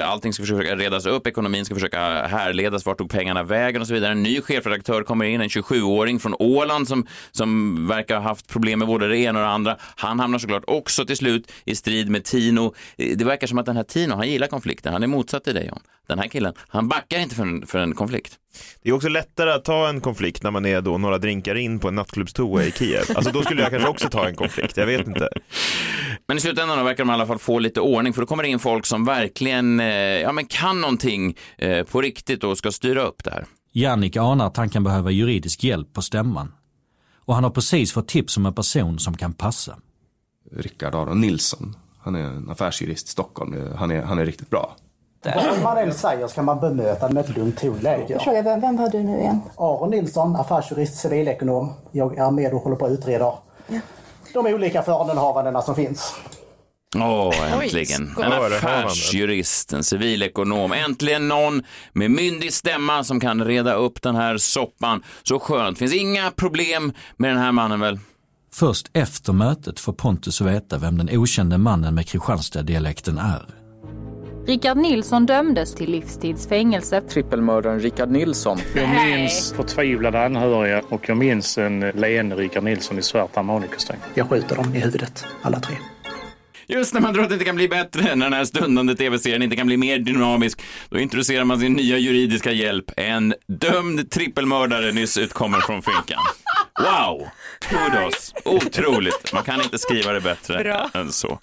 [0.00, 3.88] eh, allting ska försöka redas upp, ekonomin ska försöka härledas, vart tog pengarna vägen och
[3.88, 4.12] så vidare.
[4.12, 8.78] En ny chefredaktör kommer in, en 27-åring från Åland som, som verkar ha haft problem
[8.78, 9.76] med både det ena och det andra.
[9.96, 12.74] Han hamnar såklart också till slut i strid med Tino.
[12.98, 15.54] Eh, det verkar som att den här Tino, han gillar konflikter, han är motsatt till
[15.54, 15.80] dig John.
[16.06, 18.38] Den här killen, han backar inte för en, för en konflikt.
[18.82, 21.78] Det är också lättare att ta en konflikt när man är då några drinkar in
[21.78, 23.02] på en nattklubbstoa i Kiev.
[23.14, 25.28] Alltså då skulle jag kanske också ta en konflikt, jag vet inte.
[26.28, 28.48] Men i slutändan verkar de i alla fall få lite ordning för då kommer det
[28.48, 33.02] in folk som verkligen eh, ja, men kan någonting eh, på riktigt och ska styra
[33.02, 33.44] upp det här.
[33.72, 36.52] Jannik anar att han kan behöva juridisk hjälp på stämman.
[37.26, 39.78] och han har precis fått tips om en person som kan passa.
[40.56, 41.76] Rickard Aron Nilsson.
[42.00, 43.72] Han är en affärsjurist i Stockholm.
[43.76, 44.76] Han är, han är riktigt bra.
[45.24, 48.18] Vad man än säger ska man bemöta med ett lugnt tonläge.
[48.20, 49.40] Fråga, vem, vem var du nu igen?
[49.56, 51.72] Aron Nilsson, affärsjurist, civilekonom.
[51.92, 53.32] Jag är med och håller på att utreda
[54.34, 56.14] de olika förehavandena som finns.
[56.96, 58.10] Åh, äntligen.
[58.12, 58.24] skål.
[58.24, 60.72] En Ja, affärsjurist, en civilekonom.
[60.72, 65.02] Äntligen någon med myndig stämma som kan reda upp den här soppan.
[65.22, 65.78] Så skönt.
[65.78, 67.98] Finns inga problem med den här mannen väl?
[68.52, 73.63] Först efter mötet får Pontus veta vem den okände mannen med Kristianstad-dialekten är.
[74.46, 77.00] Rickard Nilsson dömdes till livstidsfängelse.
[77.00, 78.58] Trippelmördaren Rickard Nilsson.
[78.76, 83.96] Jag minns förtvivlade anhöriga och jag minns en leende Rickard Nilsson i svart harmonikostym.
[84.14, 85.76] Jag skjuter dem i huvudet, alla tre.
[86.66, 89.42] Just när man tror att det inte kan bli bättre, när den här stundande tv-serien
[89.42, 92.90] inte kan bli mer dynamisk, då introducerar man sin nya juridiska hjälp.
[92.96, 96.18] En dömd trippelmördare nyss utkommer från finkan.
[96.80, 97.28] Wow!
[97.60, 98.34] Kudos!
[98.44, 99.32] Otroligt!
[99.32, 100.90] Man kan inte skriva det bättre Bra.
[100.94, 101.38] än så.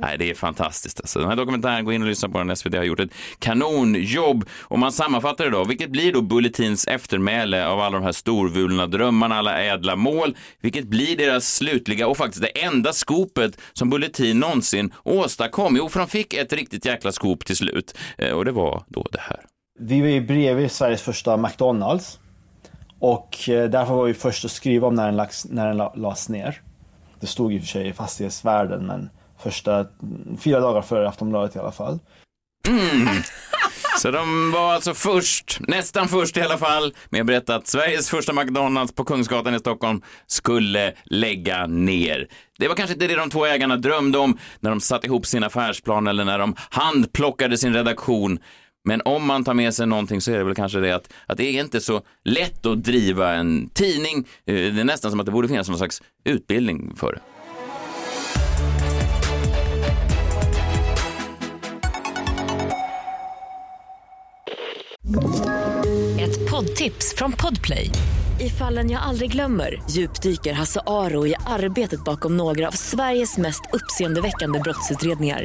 [0.00, 1.00] Nej, det är fantastiskt.
[1.00, 1.18] Alltså.
[1.18, 2.56] Den här dokumentären, gå in och lyssna på den.
[2.56, 4.44] SVT har gjort ett kanonjobb.
[4.62, 8.86] Om man sammanfattar det då, vilket blir då Bulletins eftermäle av alla de här storvulna
[8.86, 10.36] drömmarna, alla ädla mål?
[10.60, 15.76] Vilket blir deras slutliga och faktiskt det enda skopet som Bulletin någonsin åstadkom?
[15.76, 17.98] Jo, för de fick ett riktigt jäkla skop till slut.
[18.18, 19.40] Eh, Och det var då det här.
[19.78, 22.18] Vi var ju bredvid Sveriges första McDonalds.
[22.98, 26.28] Och eh, därför var vi först att skriva om när den, lags, när den lades
[26.28, 26.62] ner.
[27.20, 31.56] Det stod i och för sig i fastighetsvärlden men första, mm, fyra dagar före Aftonbladet
[31.56, 31.98] i alla fall.
[32.68, 33.08] Mm.
[33.98, 38.10] Så de var alltså först, nästan först i alla fall, med att berätta att Sveriges
[38.10, 42.28] första McDonalds på Kungsgatan i Stockholm skulle lägga ner.
[42.58, 45.44] Det var kanske inte det de två ägarna drömde om när de satte ihop sin
[45.44, 48.38] affärsplan eller när de handplockade sin redaktion.
[48.86, 51.38] Men om man tar med sig någonting så är det väl kanske det att, att
[51.38, 54.26] det är inte så lätt att driva en tidning.
[54.46, 57.20] Eh, det är nästan som att det borde finnas någon slags utbildning för det.
[66.22, 67.90] Ett poddtips från Podplay.
[68.40, 73.62] I fallen jag aldrig glömmer djupdyker Hasse Aro i arbetet bakom några av Sveriges mest
[73.72, 75.44] uppseendeväckande brottsutredningar.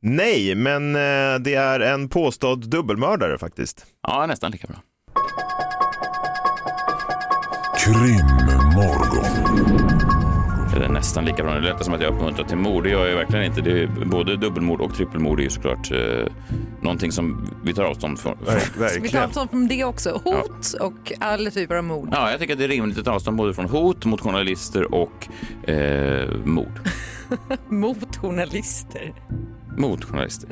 [0.00, 3.86] Nej, men eh, det är en påstådd dubbelmördare faktiskt.
[4.02, 4.76] Ja, nästan lika bra.
[7.78, 9.26] Krimmorgon.
[10.76, 11.54] Eller nästan lika bra.
[11.54, 12.84] Det låter som att jag uppmuntrar till mord.
[12.84, 13.60] Det gör jag verkligen inte.
[13.60, 15.98] Det är, både dubbelmord och trippelmord är ju såklart eh,
[16.80, 18.38] någonting som vi tar avstånd från.
[18.78, 20.20] Så vi tar avstånd från det också.
[20.24, 22.08] Hot och alla typer av mord.
[22.12, 24.94] Ja, jag tycker att det är rimligt att ta avstånd både från hot mot journalister
[24.94, 25.28] och
[25.68, 26.80] eh, mord.
[27.68, 29.12] Mot journalister.
[29.76, 30.50] Mot journalister.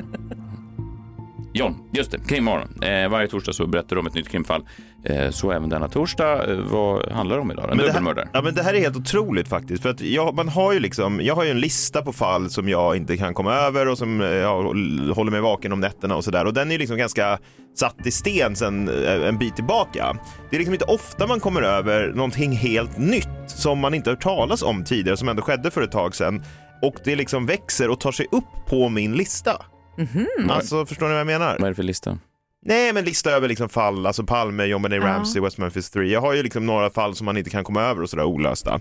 [1.53, 2.83] John, just det, krimmorgon.
[2.83, 4.65] Eh, varje torsdag så berättar du om ett nytt krimfall.
[5.03, 6.51] Eh, så även denna torsdag.
[6.51, 7.71] Eh, vad handlar det om idag?
[7.71, 8.25] En dubbelmördare.
[8.25, 9.83] här, ja, men det här är helt otroligt faktiskt.
[9.83, 12.69] För att jag, man har ju liksom, jag har ju en lista på fall som
[12.69, 14.63] jag inte kan komma över och som eh, jag
[15.13, 16.45] håller mig vaken om nätterna och sådär.
[16.45, 17.39] Och den är ju liksom ganska
[17.75, 20.17] satt i sten sen eh, en bit tillbaka.
[20.49, 24.21] Det är liksom inte ofta man kommer över någonting helt nytt som man inte hört
[24.21, 26.43] talas om tidigare, som ändå skedde för ett tag sedan.
[26.81, 29.65] Och det liksom växer och tar sig upp på min lista.
[30.49, 31.55] Alltså, förstår ni vad jag menar?
[31.59, 32.19] Vad är det för lista?
[32.65, 35.03] Nej, men lista över liksom fall, alltså Palme, John Benet.
[35.03, 36.05] Ramsey, West Memphis 3.
[36.05, 38.79] Jag har ju liksom några fall som man inte kan komma över och sådär olösta.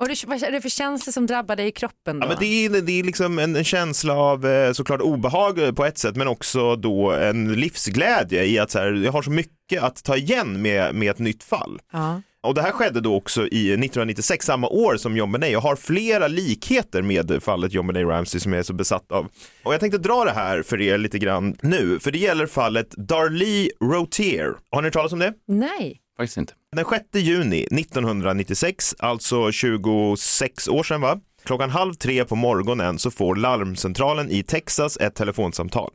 [0.00, 2.24] Och det, vad är det för känslor som drabbar dig i kroppen då?
[2.24, 5.72] Ja, men det är, det är liksom en, en känsla av eh, såklart obehag eh,
[5.72, 9.30] på ett sätt, men också då en livsglädje i att så här, jag har så
[9.30, 11.80] mycket att ta igen med, med ett nytt fall.
[11.92, 12.22] Ja.
[12.42, 15.52] Och det här skedde då också i 1996, samma år som John Benet.
[15.52, 19.26] Jag har flera likheter med fallet John Benet Ramsey som jag är så besatt av.
[19.62, 22.90] Och jag tänkte dra det här för er lite grann nu, för det gäller fallet
[22.90, 24.54] Darlie Rotier.
[24.70, 25.32] Har ni hört talas om det?
[25.48, 26.00] Nej.
[26.16, 26.52] Faktiskt inte.
[26.76, 31.20] Den 6 juni 1996, alltså 26 år sedan va?
[31.44, 35.90] Klockan halv tre på morgonen så får larmcentralen i Texas ett telefonsamtal.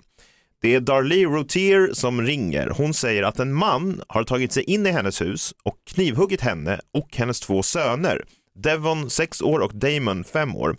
[0.65, 2.69] Det är Darlie Rotier som ringer.
[2.69, 6.79] Hon säger att en man har tagit sig in i hennes hus och knivhuggit henne
[6.93, 8.25] och hennes två söner.
[8.55, 10.77] Devon, 6 år och Damon, 5 år.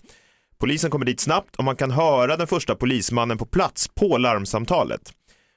[0.58, 5.12] Polisen kommer dit snabbt och man kan höra den första polismannen på plats på larmsamtalet.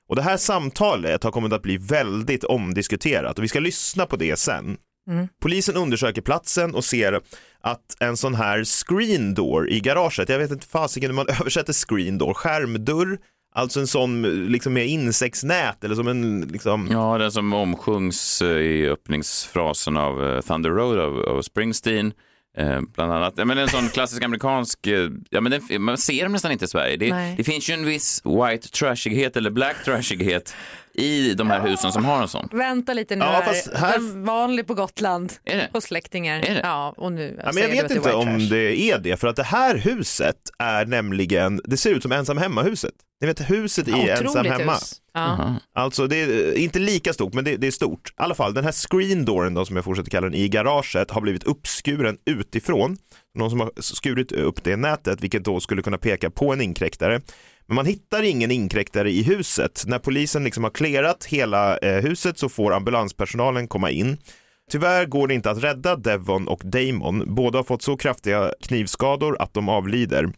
[0.09, 4.15] Och det här samtalet har kommit att bli väldigt omdiskuterat och vi ska lyssna på
[4.15, 4.77] det sen.
[5.09, 5.27] Mm.
[5.41, 7.21] Polisen undersöker platsen och ser
[7.61, 11.73] att en sån här screen door i garaget, jag vet inte fasiken hur man översätter
[11.73, 13.17] screen door, skärmdörr,
[13.51, 16.87] alltså en sån liksom med insektsnät eller som en liksom...
[16.91, 22.13] Ja, den som omsjungs eh, i öppningsfrasen av eh, Thunder Road av, av Springsteen.
[22.57, 23.33] Eh, bland annat.
[23.37, 26.65] Ja, men en sån klassisk amerikansk, eh, ja, men den, man ser dem nästan inte
[26.65, 26.97] i Sverige.
[26.97, 30.55] Det, det finns ju en viss white trashighet eller black trashighet
[30.93, 32.49] i de här husen som har en sån.
[32.51, 33.41] Vänta lite nu Ja, här.
[33.43, 35.33] fast här- Den vanlig på Gotland.
[35.45, 35.69] Är det?
[35.73, 36.39] Hos släktingar.
[36.39, 36.59] Är det?
[36.63, 38.49] Ja, och nu Ja, men jag vet inte om trash.
[38.49, 42.37] det är det, för att det här huset är nämligen, det ser ut som ensam
[42.37, 42.93] hemma-huset.
[43.21, 44.73] Ni vet huset i Ja, ensam otroligt hemma.
[44.73, 44.93] hus.
[45.13, 45.55] Ja.
[45.75, 48.09] Alltså det är inte lika stort, men det, det är stort.
[48.09, 51.11] I alla fall, den här screen dooren då, som jag fortsätter kalla den, i garaget
[51.11, 52.97] har blivit uppskuren utifrån.
[53.37, 57.21] Någon som har skurit upp det nätet, vilket då skulle kunna peka på en inkräktare.
[57.69, 59.83] Men man hittar ingen inkräktare i huset.
[59.87, 64.17] När polisen liksom har clearat hela eh, huset så får ambulanspersonalen komma in.
[64.71, 67.35] Tyvärr går det inte att rädda Devon och Damon.
[67.35, 70.29] Båda har fått så kraftiga knivskador att de avlider.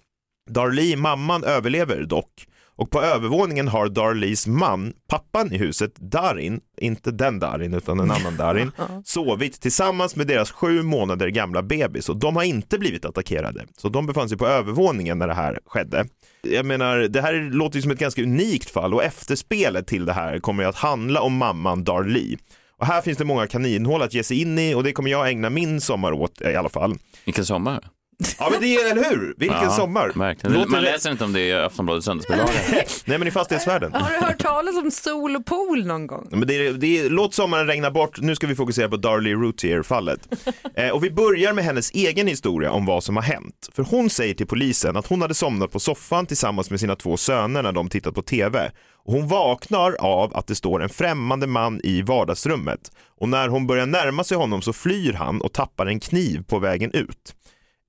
[0.49, 2.47] Darlie, mamman, överlever dock.
[2.75, 8.11] Och på övervåningen har Darlies man, pappan i huset, Darin, inte den Darin utan en
[8.11, 8.71] annan Darin,
[9.05, 13.65] sovit tillsammans med deras sju månader gamla bebis och de har inte blivit attackerade.
[13.77, 16.05] Så de befann sig på övervåningen när det här skedde.
[16.43, 20.13] Jag menar, det här låter ju som ett ganska unikt fall och efterspelet till det
[20.13, 22.37] här kommer ju att handla om mamman Darlie.
[22.77, 25.29] Och här finns det många kaninhål att ge sig in i och det kommer jag
[25.29, 26.95] ägna min sommar åt eh, i alla fall.
[27.25, 27.79] Vilken sommar?
[28.39, 29.33] Ja men det är, eller hur?
[29.37, 30.11] Vilken Ja, sommar.
[30.15, 30.53] Verkligen.
[30.55, 32.49] Låter Man det- läser inte om det i Aftonbladets söndagsbilaga.
[33.05, 33.93] Nej men i fastighetsvärlden.
[33.93, 36.27] Har du hört talas om sol och pool någon gång?
[36.31, 39.33] Men det är, det är, låt sommaren regna bort, nu ska vi fokusera på Darlie
[39.35, 40.19] Routier-fallet.
[40.75, 43.69] Eh, och vi börjar med hennes egen historia om vad som har hänt.
[43.73, 47.17] För hon säger till polisen att hon hade somnat på soffan tillsammans med sina två
[47.17, 48.71] söner när de tittat på TV.
[49.05, 52.79] Och hon vaknar av att det står en främmande man i vardagsrummet.
[53.19, 56.59] Och när hon börjar närma sig honom så flyr han och tappar en kniv på
[56.59, 57.35] vägen ut.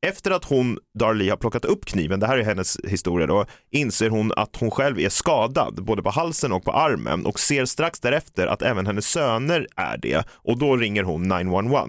[0.07, 4.11] Efter att hon, Darlie, har plockat upp kniven, det här är hennes historia då, inser
[4.11, 8.01] hon att hon själv är skadad, både på halsen och på armen och ser strax
[8.01, 11.89] därefter att även hennes söner är det och då ringer hon 911.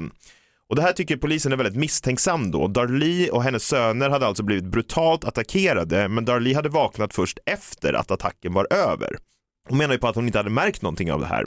[0.70, 2.68] Och det här tycker polisen är väldigt misstänksam då.
[2.68, 7.94] Darlie och hennes söner hade alltså blivit brutalt attackerade men Darlie hade vaknat först efter
[7.94, 9.18] att attacken var över.
[9.70, 11.46] Hon menar ju på att hon inte hade märkt någonting av det här.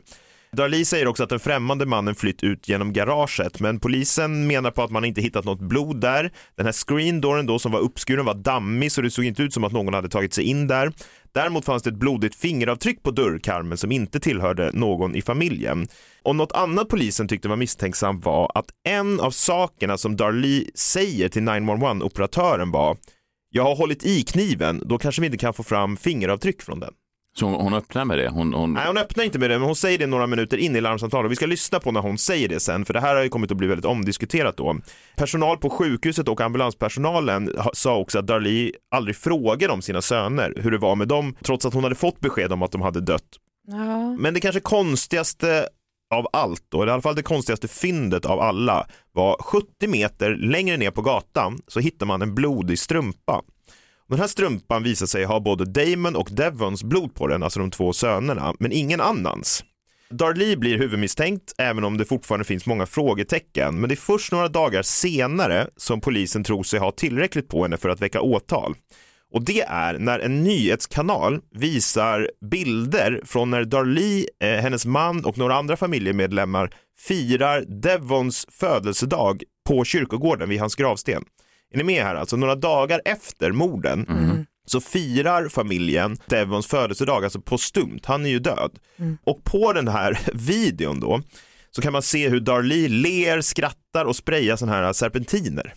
[0.56, 4.82] Darli säger också att den främmande mannen flytt ut genom garaget, men polisen menar på
[4.82, 6.32] att man inte hittat något blod där.
[6.56, 9.64] Den här screendooren då som var uppskuren var dammig så det såg inte ut som
[9.64, 10.92] att någon hade tagit sig in där.
[11.32, 15.88] Däremot fanns det ett blodigt fingeravtryck på dörrkarmen som inte tillhörde någon i familjen.
[16.22, 21.28] Och något annat polisen tyckte var misstänksamt var att en av sakerna som Darli säger
[21.28, 22.96] till 911-operatören var
[23.50, 26.92] jag har hållit i kniven, då kanske vi inte kan få fram fingeravtryck från den.
[27.38, 28.28] Så hon, hon öppnar med det?
[28.28, 28.72] Hon, hon...
[28.72, 31.30] Nej, hon öppnar inte med det, men hon säger det några minuter in i larmsamtalet.
[31.30, 33.50] Vi ska lyssna på när hon säger det sen, för det här har ju kommit
[33.50, 34.76] att bli väldigt omdiskuterat då.
[35.16, 40.70] Personal på sjukhuset och ambulanspersonalen sa också att Darlie aldrig frågade om sina söner, hur
[40.70, 43.36] det var med dem, trots att hon hade fått besked om att de hade dött.
[43.68, 44.16] Ja.
[44.18, 45.68] Men det kanske konstigaste
[46.14, 50.36] av allt då, eller i alla fall det konstigaste fyndet av alla, var 70 meter
[50.36, 53.42] längre ner på gatan så hittar man en blodig strumpa.
[54.08, 57.70] Den här strumpan visar sig ha både Damon och Devons blod på den, alltså de
[57.70, 59.64] två sönerna, men ingen annans.
[60.10, 64.48] Darlie blir huvudmisstänkt, även om det fortfarande finns många frågetecken, men det är först några
[64.48, 68.74] dagar senare som polisen tror sig ha tillräckligt på henne för att väcka åtal.
[69.32, 75.38] Och det är när en nyhetskanal visar bilder från när Darlie, eh, hennes man och
[75.38, 81.24] några andra familjemedlemmar firar Devons födelsedag på kyrkogården vid hans gravsten.
[81.76, 82.14] Är ni med här?
[82.14, 84.06] Alltså några dagar efter morden
[84.66, 88.00] så firar familjen Devons födelsedag, alltså postumt.
[88.04, 88.78] Han är ju död.
[89.24, 91.22] Och på den här videon då
[91.70, 95.74] så kan man se hur Darlie ler, skrattar och sprayar sådana här serpentiner.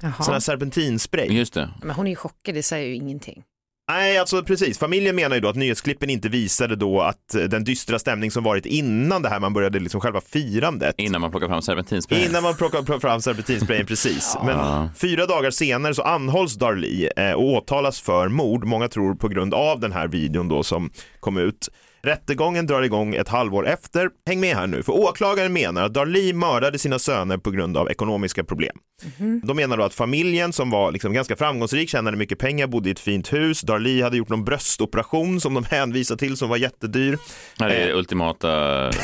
[0.00, 0.22] Jaha.
[0.22, 1.26] Sån här serpentinspray.
[1.26, 1.70] Just det.
[1.82, 3.42] Men hon är ju chockad, det säger ju ingenting.
[3.88, 4.78] Nej, alltså precis.
[4.78, 8.44] Familjen menar ju då att nyhetsklippen inte visade då att eh, den dystra stämning som
[8.44, 10.94] varit innan det här man började liksom själva firandet.
[10.98, 12.24] Innan man plockar fram serpentinspray.
[12.24, 14.36] Innan man plockar fram serpentinsprayen, precis.
[14.44, 19.28] Men fyra dagar senare så anhålls Darlie eh, och åtalas för mord, många tror på
[19.28, 21.68] grund av den här videon då som kom ut.
[22.02, 24.10] Rättegången drar igång ett halvår efter.
[24.26, 27.90] Häng med här nu, för åklagaren menar att Darlie mördade sina söner på grund av
[27.90, 28.76] ekonomiska problem.
[29.42, 32.92] De menar då att familjen som var liksom ganska framgångsrik, tjänade mycket pengar, bodde i
[32.92, 33.60] ett fint hus.
[33.60, 37.18] Darlie hade gjort någon bröstoperation som de hänvisar till som var jättedyr.
[37.58, 38.48] Det är det ultimata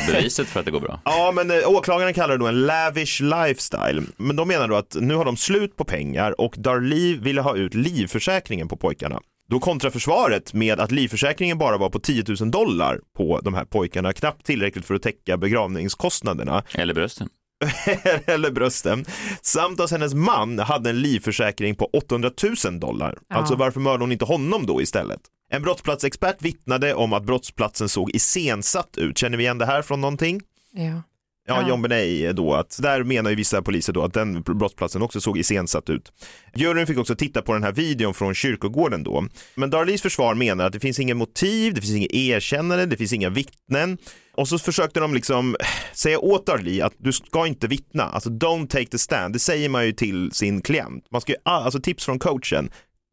[0.07, 0.99] beviset för att det går bra.
[1.05, 4.01] Ja, men eh, åklagaren kallar det då en lavish lifestyle.
[4.17, 7.55] Men de menar då att nu har de slut på pengar och Darlie ville ha
[7.55, 9.19] ut livförsäkringen på pojkarna.
[9.49, 13.65] Då kontrar försvaret med att livförsäkringen bara var på 10 000 dollar på de här
[13.65, 16.63] pojkarna, knappt tillräckligt för att täcka begravningskostnaderna.
[16.73, 17.29] Eller brösten.
[18.25, 19.05] eller brösten,
[19.41, 22.31] samt att hennes man hade en livförsäkring på 800
[22.65, 23.17] 000 dollar.
[23.29, 23.35] Ja.
[23.35, 25.21] Alltså varför mördade hon inte honom då istället?
[25.49, 29.17] En brottsplatsexpert vittnade om att brottsplatsen såg iscensatt ut.
[29.17, 30.41] Känner vi igen det här från någonting?
[30.71, 31.01] Ja.
[31.47, 31.69] Ja, Ja.
[31.69, 35.37] John Benet då att där menar ju vissa poliser då att den brottsplatsen också såg
[35.37, 36.11] iscensatt ut.
[36.55, 39.27] Juryn fick också titta på den här videon från kyrkogården då.
[39.55, 43.13] Men Darlys försvar menar att det finns ingen motiv, det finns inget erkännande, det finns
[43.13, 43.97] inga vittnen.
[44.35, 45.55] Och så försökte de liksom
[45.93, 49.33] säga åt Darlie att du ska inte vittna, alltså don't take the stand.
[49.33, 51.05] Det säger man ju till sin klient.
[51.11, 52.69] Man ska ju, alltså tips från coachen,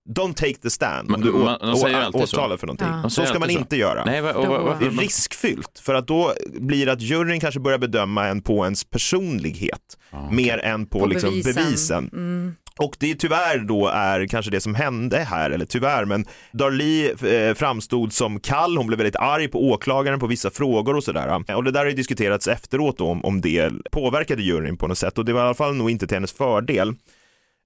[0.08, 2.36] don't take the stand om du Man- de säger ju å- alltid så.
[2.36, 2.88] åtalar för någonting.
[3.02, 3.10] Ja.
[3.10, 3.60] Så ska man alltid så.
[3.60, 4.04] inte göra.
[4.04, 7.60] Nej, va- va- varför- det är riskfyllt för att då blir det att juryn kanske
[7.60, 9.98] börjar bedöma en på ens personlighet
[10.30, 11.54] mer än på, På liksom bevisen.
[11.54, 12.10] bevisen.
[12.12, 12.54] Mm.
[12.78, 17.10] Och det tyvärr då är kanske det som hände här, eller tyvärr, men Darlie
[17.48, 21.54] eh, framstod som kall, hon blev väldigt arg på åklagaren på vissa frågor och sådär.
[21.56, 24.98] Och det där har ju diskuterats efteråt då, om, om det påverkade juryn på något
[24.98, 26.94] sätt och det var i alla fall nog inte till hennes fördel.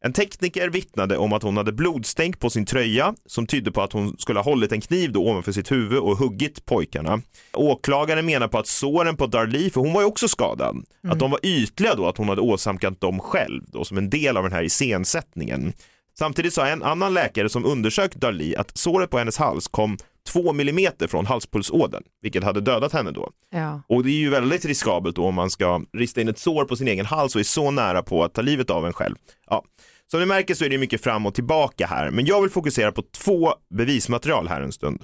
[0.07, 3.93] En tekniker vittnade om att hon hade blodstänk på sin tröja som tydde på att
[3.93, 7.21] hon skulle ha hållit en kniv då ovanför sitt huvud och huggit pojkarna.
[7.53, 11.31] Åklagaren menar på att såren på Darlie, för hon var ju också skadad, att de
[11.31, 14.53] var ytliga då, att hon hade åsamkat dem själv då som en del av den
[14.53, 15.73] här iscensättningen.
[16.19, 20.53] Samtidigt sa en annan läkare som undersökt Darlie att såret på hennes hals kom två
[20.53, 23.31] millimeter från halspulsådern, vilket hade dödat henne då.
[23.51, 23.83] Ja.
[23.89, 26.77] Och det är ju väldigt riskabelt då om man ska rista in ett sår på
[26.77, 29.15] sin egen hals och är så nära på att ta livet av en själv.
[29.51, 29.65] Ja.
[30.11, 32.93] Som ni märker så är det mycket fram och tillbaka här, men jag vill fokusera
[32.93, 35.03] på två bevismaterial här en stund.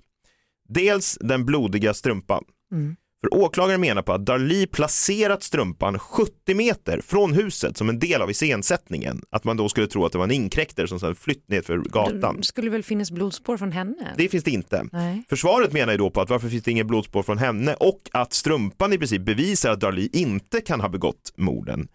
[0.69, 2.45] Dels den blodiga strumpan.
[2.73, 2.97] Mm.
[3.23, 8.23] För åklagaren menar på att Darlie placerat strumpan 70 meter från huset som en del
[8.23, 9.23] av iscensättningen.
[9.31, 11.79] Att man då skulle tro att det var en inkräktare som sedan flytt ner för
[11.79, 12.37] gatan.
[12.37, 14.15] Det skulle väl finnas blodspår från henne?
[14.17, 14.87] Det finns det inte.
[14.93, 15.25] Nej.
[15.29, 18.33] Försvaret menar ju då på att varför finns det inget blodspår från henne och att
[18.33, 21.89] strumpan i princip bevisar att Darlie inte kan ha begått morden.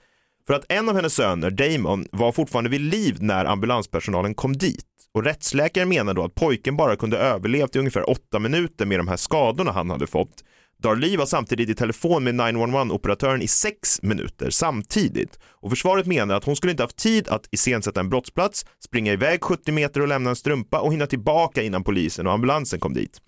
[0.47, 4.85] För att en av hennes söner, Damon, var fortfarande vid liv när ambulanspersonalen kom dit.
[5.13, 9.07] Och rättsläkaren menar då att pojken bara kunde överlevt i ungefär åtta minuter med de
[9.07, 10.43] här skadorna han hade fått.
[10.79, 15.39] Darlie var samtidigt i telefon med 911-operatören i sex minuter samtidigt.
[15.45, 19.43] Och försvaret menar att hon skulle inte haft tid att iscensätta en brottsplats, springa iväg
[19.43, 23.21] 70 meter och lämna en strumpa och hinna tillbaka innan polisen och ambulansen kom dit.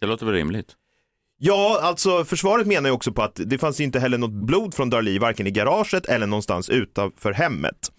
[0.00, 0.74] Det låter väl rimligt?
[1.38, 4.90] Ja, alltså försvaret menar ju också på att det fanns inte heller något blod från
[4.90, 7.90] Darlie varken i garaget eller någonstans utanför hemmet.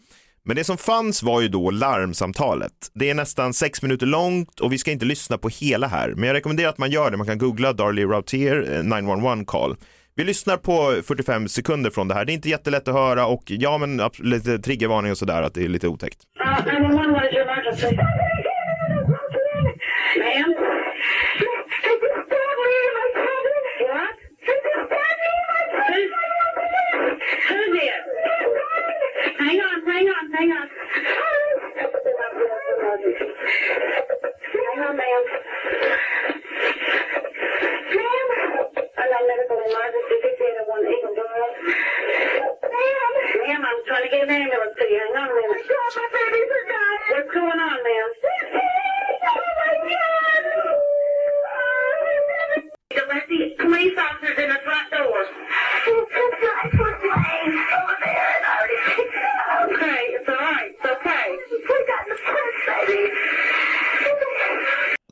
[0.46, 2.72] Men det som fanns var ju då larmsamtalet.
[2.94, 6.24] Det är nästan sex minuter långt och vi ska inte lyssna på hela här, men
[6.24, 7.18] jag rekommenderar att man gör det.
[7.18, 9.76] Man kan googla Darlie Routier 911 eh, call.
[10.16, 12.26] Vi lyssnar på 45 sekunder från det här.
[12.26, 15.64] Det är inte jättelätt att höra och ja, men lite triggervarning och sådär att det
[15.64, 16.20] är lite otäckt.
[16.40, 16.76] Uh,
[29.96, 30.68] Hang on, hang on,
[34.52, 34.92] hang on.
[34.92, 35.24] Ma'am.
[37.96, 38.28] Ma'am?
[38.76, 40.20] I got medical emergency.
[40.20, 41.48] This is one Eagle Girl.
[42.76, 43.12] Ma'am?
[43.40, 45.00] Ma'am, I'm trying to get an ambulance to you.
[45.00, 45.64] Hang on a minute.
[45.64, 47.00] my babies are dying.
[47.16, 48.10] What's going on, ma'am?
[49.32, 50.44] Oh, my God.
[52.92, 55.24] The police officers in the front door.
[59.66, 60.72] Okay, it's all right.
[60.72, 61.28] It's okay.
[61.70, 63.12] We got the prince, baby.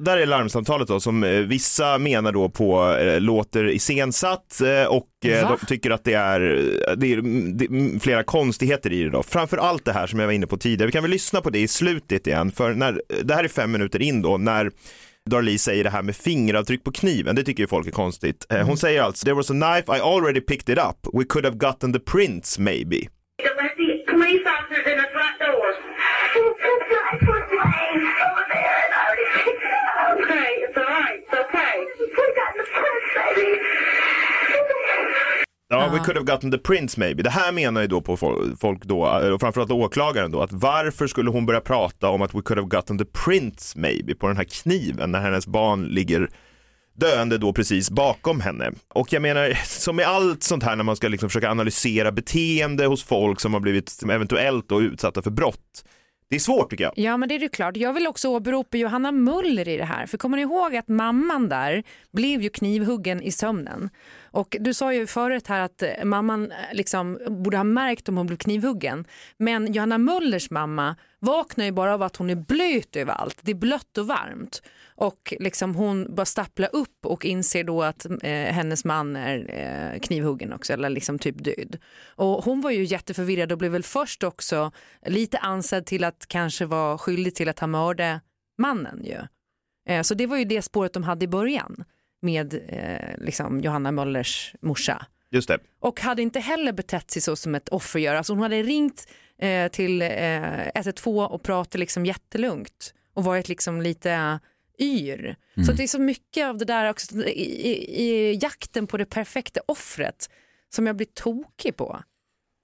[0.02, 5.08] Där är larmsamtalet då som eh, vissa menar då på eh, låter iscensatt eh, och
[5.26, 6.40] eh, de tycker att det är,
[6.98, 7.22] det är
[7.54, 9.24] det är flera konstigheter i det då.
[9.24, 10.86] Framför allt det här som jag var inne på tidigare.
[10.86, 13.72] Vi kan väl lyssna på det i slutet igen för när, det här är fem
[13.72, 14.72] minuter in då när
[15.30, 18.46] Darlie säger det här med fingeravtryck på kniven, det tycker ju folk är konstigt.
[18.50, 21.46] Eh, Hon säger alltså, there was a knife, I already picked it up, we could
[21.46, 22.98] have gotten the prints maybe.
[24.24, 25.68] Police officers in the front door.
[30.14, 31.20] Okay, it's all right.
[31.20, 31.76] It's okay.
[32.00, 33.60] We got the prince, baby.
[35.70, 37.24] Ja, we could have gotten the prints maybe.
[37.24, 39.02] Det här menar ju då på fol- folk då,
[39.34, 42.70] och framförallt åklagaren då, att varför skulle hon börja prata om att we could have
[42.70, 46.30] gotten the prints maybe på den här kniven när hennes barn ligger
[46.94, 48.72] döende då precis bakom henne.
[48.88, 52.86] Och jag menar, som med allt sånt här när man ska liksom försöka analysera beteende
[52.86, 55.84] hos folk som har blivit eventuellt då utsatta för brott.
[56.34, 56.94] Det är svårt tycker jag.
[56.96, 57.78] Ja men det är ju klart.
[57.78, 60.06] Jag vill också åberopa Johanna Muller i det här.
[60.06, 63.90] För kommer ni ihåg att mamman där blev ju knivhuggen i sömnen.
[64.32, 68.18] Och du sa ju förut här att eh, mamman eh, liksom borde ha märkt om
[68.18, 69.06] hon blev knivhuggen.
[69.38, 73.38] Men Johanna Mullers mamma vaknar ju bara av att hon är blöt överallt.
[73.42, 74.62] Det är blött och varmt.
[74.96, 80.00] Och liksom hon bara stapplar upp och inser då att eh, hennes man är eh,
[80.00, 81.78] knivhuggen också eller liksom typ död.
[82.06, 84.72] Och hon var ju jätteförvirrad och blev väl först också
[85.06, 88.22] lite ansedd till att kanske vara skyldig till att ha mördat
[88.58, 89.20] mannen ju.
[89.90, 91.84] Eh, så det var ju det spåret de hade i början
[92.22, 95.06] med eh, liksom Johanna Möllers morsa.
[95.32, 95.60] Just det.
[95.80, 98.16] Och hade inte heller betett sig så som ett offer gör.
[98.16, 103.82] Alltså hon hade ringt eh, till eh, 112 och pratat liksom jättelugnt och varit liksom
[103.82, 104.40] lite
[104.84, 105.36] yr.
[105.66, 109.06] Så det är så mycket av det där också i, i, i jakten på det
[109.06, 110.30] perfekta offret
[110.76, 112.00] som jag blir tokig på.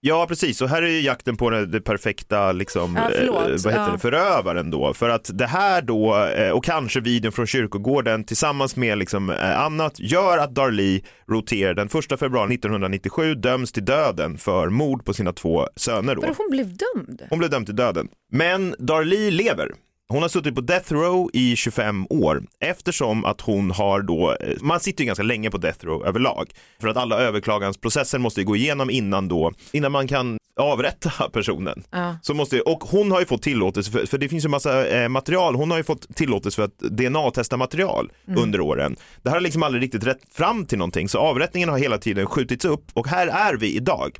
[0.01, 0.61] Ja, precis.
[0.61, 3.35] Och här är ju jakten på det, perfekta liksom, Ja, förlåt.
[3.35, 3.91] eh, vad heter Ja.
[3.91, 4.93] det, förövaren då.
[4.93, 9.59] För att det här då, eh, och kanske videon från kyrkogården tillsammans med liksom, eh,
[9.61, 15.13] annat, gör att Darlie Routier den 1 februari 1997 döms till döden för mord på
[15.13, 16.15] sina två söner.
[16.15, 16.21] Då.
[16.21, 17.21] För hon blev dömd.
[17.29, 18.07] Hon blev dömd till döden.
[18.31, 19.71] Men Darlie lever.
[20.11, 24.55] Hon har suttit på death row i 25 år eftersom att hon har då, eh,
[24.61, 26.49] man sitter ju ganska länge på death row överlag
[26.81, 31.83] för att alla överklagansprocesser måste ju gå igenom innan då, innan man kan avrätta personen.
[31.91, 32.15] Ja.
[32.21, 35.09] Så måste, och hon har ju fått tillåtelse, för, för det finns ju massa eh,
[35.09, 38.43] material, hon har ju fått tillåtelse för att DNA-testa material Mm.
[38.43, 38.95] under åren.
[39.23, 42.25] Det här har liksom aldrig riktigt rätt fram till någonting, så avrättningen har hela tiden
[42.25, 44.17] skjutits upp och här är vi idag.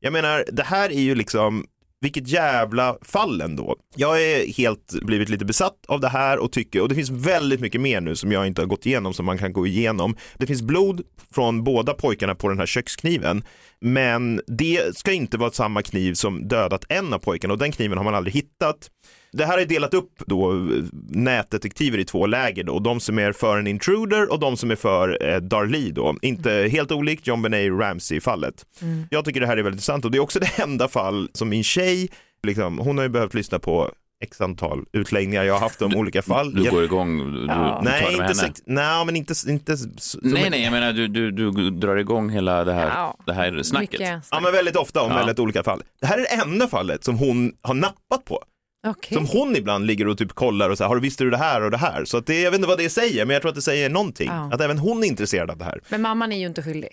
[0.00, 1.64] Jag menar, det här är ju liksom,
[2.00, 3.76] vilket jävla fall ändå.
[3.94, 7.60] Jag är helt blivit lite besatt av det här och tycker, och det finns väldigt
[7.60, 10.16] mycket mer nu som jag inte har gått igenom som man kan gå igenom.
[10.38, 11.02] Det finns blod
[11.34, 13.44] från båda pojkarna på den här kökskniven,
[13.80, 17.98] men det ska inte vara samma kniv som dödat en av pojkarna och den kniven
[17.98, 18.90] har man aldrig hittat.
[19.36, 20.58] Det här är delat upp då eh,
[21.08, 24.76] nätdetektiver i två läger då, de som är för en intruder och de som är
[24.76, 26.16] för eh, Darlie då.
[26.22, 28.54] Inte helt olikt John Benet Ramsey fallet.
[29.10, 31.48] Jag tycker det här är väldigt intressant och det är också det enda fall som
[31.48, 32.08] min tjej,
[32.42, 33.90] liksom, hon har ju behövt lyssna på
[34.24, 36.54] x antal utläggningar jag har haft om olika fall.
[36.54, 38.34] Du går igång, du, du tar Nej, inte, henne.
[38.34, 39.76] sex, nej, men inte, inte
[40.22, 43.62] Nej, nej, jag menar du, du, du drar igång hela det här, Ja, det här
[43.62, 44.00] snacket.
[44.30, 45.16] Ja, men väldigt ofta om Ja.
[45.16, 45.82] väldigt olika fall.
[46.00, 48.42] Det här är det enda fallet som hon har nappat på.
[48.86, 49.14] Okej.
[49.16, 51.36] Som hon ibland ligger och typ kollar och så här, har du visste du det
[51.36, 52.04] här och det här?
[52.04, 53.90] Så att det, jag vet inte vad det säger, men jag tror att det säger
[53.90, 54.28] någonting.
[54.28, 54.50] Ja.
[54.52, 55.80] Att även hon är intresserad av det här.
[55.88, 56.90] Men mamman är ju inte skyldig.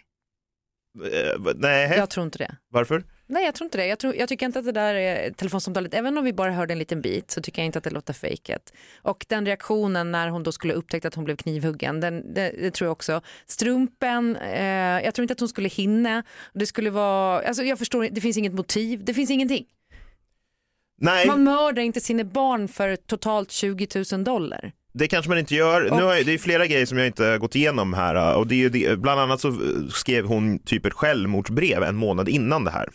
[1.05, 2.55] Eh, nej, Jag tror inte det.
[2.71, 3.03] varför?
[3.27, 3.85] Nej, jag tror inte det.
[3.87, 6.73] Jag, tror, jag tycker inte att det där är telefonsamtalet, även om vi bara hörde
[6.73, 8.73] en liten bit, så tycker jag inte att det låter fejkat.
[9.01, 12.71] Och den reaktionen när hon då skulle upptäcka att hon blev knivhuggen, den, det, det
[12.71, 13.21] tror jag också.
[13.45, 14.63] Strumpen, eh,
[15.03, 16.23] jag tror inte att hon skulle hinna.
[16.53, 19.65] Det skulle vara, alltså jag förstår, det finns inget motiv, det finns ingenting.
[21.03, 24.71] Nej, Man mördar inte sina barn för totalt 20 000 dollar.
[24.93, 25.81] det kanske man inte gör.
[25.81, 28.47] Nu har, jag- det är flera grejer som jag inte har gått igenom här och
[28.47, 29.57] det är ju det, bland annat så
[29.93, 32.89] skrev hon typ ett självmordsbrev en månad innan det här.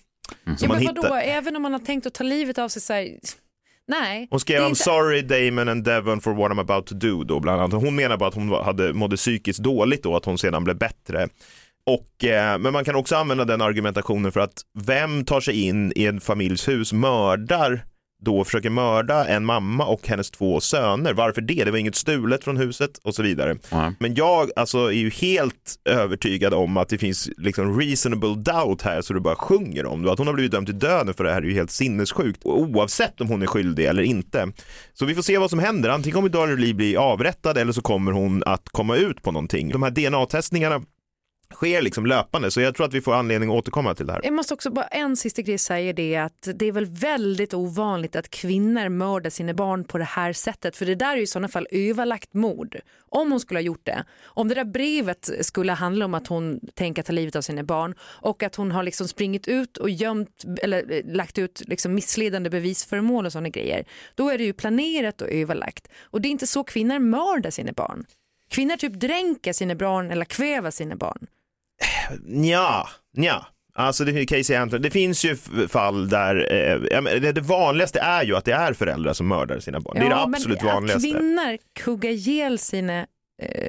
[0.45, 2.83] Som Ja, man men vadå, även om man har tänkt att ta livet av sig
[2.83, 3.09] så här,
[3.89, 4.29] nej.
[4.31, 7.41] Hon skrev I'm inte- sorry Damon and Devon for what I'm about to do då
[7.41, 7.83] bland annat.
[7.83, 11.29] Hon menar bara att hon hade, mådde psykiskt dåligt då, att hon sedan blev bättre.
[11.87, 15.93] Och, eh, men man kan också använda den argumentationen för att vem tar sig in
[15.97, 17.85] i en familjs hus, mördar
[18.23, 21.15] då försöker mörda en mamma och hennes två söner.
[21.15, 21.65] Varför det?
[21.65, 23.57] Det var inget stulet från huset och så vidare.
[23.99, 29.03] Men jag alltså, är ju helt övertygad om att det finns liksom reasonable doubt här
[29.03, 30.13] så du bara sjunger om det.
[30.13, 33.21] Att hon har blivit dömd till döden för det här är ju helt sinnessjukt oavsett
[33.21, 34.53] om hon är skyldig eller inte.
[34.95, 35.91] Så vi får se vad som händer.
[35.91, 39.69] Antingen kommer Darlie bli avrättad eller så kommer hon att komma ut på någonting.
[39.69, 40.83] De här DNA-testningarna
[41.55, 44.21] sker liksom löpande så jag tror att vi får anledning att återkomma till det här.
[44.25, 48.17] Jag måste också bara en sista grej säga det att det är väl väldigt ovanligt
[48.17, 51.27] att kvinnor mördar sina barn på det här sättet för det där är ju i
[51.27, 52.77] sådana fall överlagt mord.
[53.11, 54.05] Om hon skulle ha gjort det.
[54.25, 57.95] Om det där brevet skulle handla om att hon tänker ta livet av sina barn
[58.01, 62.51] och att hon har liksom springit ut och gömt eller eh, lagt ut liksom missledande
[62.51, 63.85] bevisföremål och sådana grejer.
[64.15, 65.89] Då är det ju planerat och överlagt.
[66.03, 68.05] Och det är inte så kvinnor mördar sina barn.
[68.51, 71.27] Kvinnor typ dränker sina barn eller kväver sina barn.
[72.27, 73.47] Ja, ja.
[73.75, 75.37] Alltså det, Casey Anthony, det finns ju
[75.69, 79.29] fall där, eh, ja, men det, det vanligaste är ju att det är föräldrar som
[79.29, 79.95] mördar sina barn.
[79.95, 81.01] det är det men absolut Att vanligaste.
[81.11, 83.07] kvinnor kuggar ihjäl sina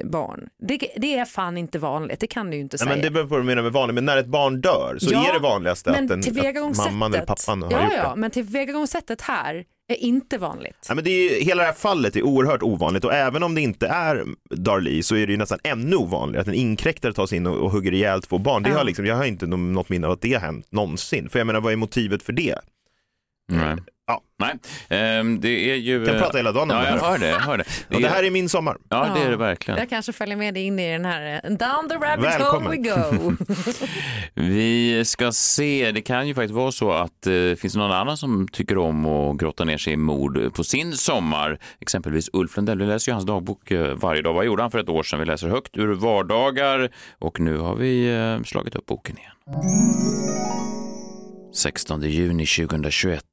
[0.04, 2.90] barn, det, det är fan inte vanligt, det kan du ju inte Nej, säga.
[2.90, 5.12] men det beror på vad du menar med vanligt, men när ett barn dör så
[5.12, 8.10] Ja, är det vanligaste men att, den, att mamman eller pappan har ja, gjort ja,
[8.14, 8.20] det.
[8.20, 10.86] men tillvägagångssättet här är inte vanligt.
[10.88, 13.60] Ja, men det är, hela det här fallet är oerhört ovanligt och även om det
[13.60, 17.36] inte är Darlie så är det ju nästan ännu ovanligare att en inkräktare tar sig
[17.38, 18.62] in och, och hugger ihjäl två barn.
[18.62, 18.76] Det Ja.
[18.76, 21.28] har liksom, jag har inte nå- något minne av att det har hänt någonsin.
[21.28, 22.58] För jag menar, vad är motivet för det?
[23.52, 23.76] Nej.
[24.10, 24.22] Ja.
[24.38, 24.54] Nej,
[24.88, 26.06] ehm, det är ju...
[26.06, 27.28] Kan prata hela dagen om ja, det jag hör det.
[27.28, 27.64] Jag hör det.
[27.94, 28.76] Och det här är min sommar.
[28.88, 29.80] Ja, det är det verkligen.
[29.80, 32.66] Jag kanske följer med dig in i den här eh, down the rabbit Välkommen.
[32.66, 33.36] hole we go.
[34.48, 38.16] Vi ska se, det kan ju faktiskt vara så att det eh, finns någon annan
[38.16, 41.58] som tycker om att grotta ner sig i mord på sin sommar.
[41.80, 42.78] Exempelvis Ulf Lundell.
[42.78, 44.34] Vi läser ju hans dagbok eh, varje dag.
[44.34, 45.18] Vad gjorde han för ett år sedan?
[45.18, 49.32] Vi läser högt ur vardagar och nu har vi slagit upp boken igen.
[51.54, 53.24] 16 juni 2021.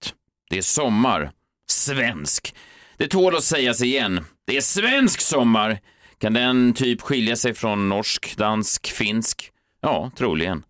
[0.49, 1.31] Det är sommar.
[1.69, 2.55] Svensk.
[2.97, 4.23] Det tål att sägas igen.
[4.45, 5.79] Det är svensk sommar.
[6.17, 9.51] Kan den typ skilja sig från norsk, dansk, finsk?
[9.81, 10.63] Ja, troligen.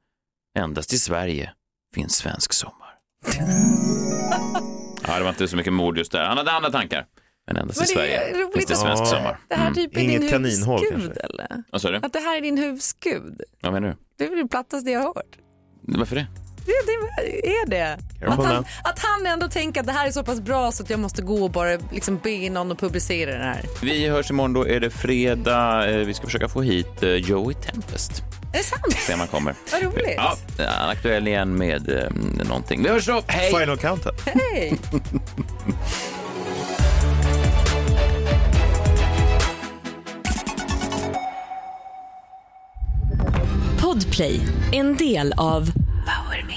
[0.60, 1.54] Endast i Sverige
[1.96, 2.94] finns svensk sommar.
[5.08, 6.26] ja, det var inte så mycket mord just där.
[6.26, 7.06] Han hade andra tankar.
[7.48, 9.40] Men endast i Men är Sverige finns det svensk sommar.
[9.48, 11.22] Det här typ är Inget din kaninhål, husgud kanske.
[11.22, 11.64] eller?
[11.72, 11.98] Vad sa du?
[11.98, 13.42] Att det här är din husgud.
[13.62, 13.96] Vad menar du?
[14.18, 15.38] Det är väl det plattaste jag har hört.
[15.82, 16.28] Varför det?
[16.68, 16.74] Det,
[17.42, 17.98] det är det.
[18.28, 20.90] Att han, att han ändå tänker att det här är så pass bra så att
[20.90, 23.62] jag måste gå och bara liksom be någon att publicera det här.
[23.82, 25.90] Vi hörs imorgon, då är det fredag.
[25.90, 28.12] Eh, Vi ska försöka få hit eh, Joey Tempest.
[28.54, 28.94] Är det sant?
[28.98, 29.56] Se om han kommer.
[29.72, 30.14] Vad roligt.
[30.18, 32.10] Ja, han är aktuell igen med eh,
[32.48, 32.84] någonting.
[32.84, 33.22] Vi hörs då.
[33.28, 33.52] Hej!
[33.60, 34.16] Final countdown.
[34.26, 34.78] Hej!
[43.82, 44.40] Podplay,
[44.72, 45.66] en del av
[46.06, 46.57] Power Media.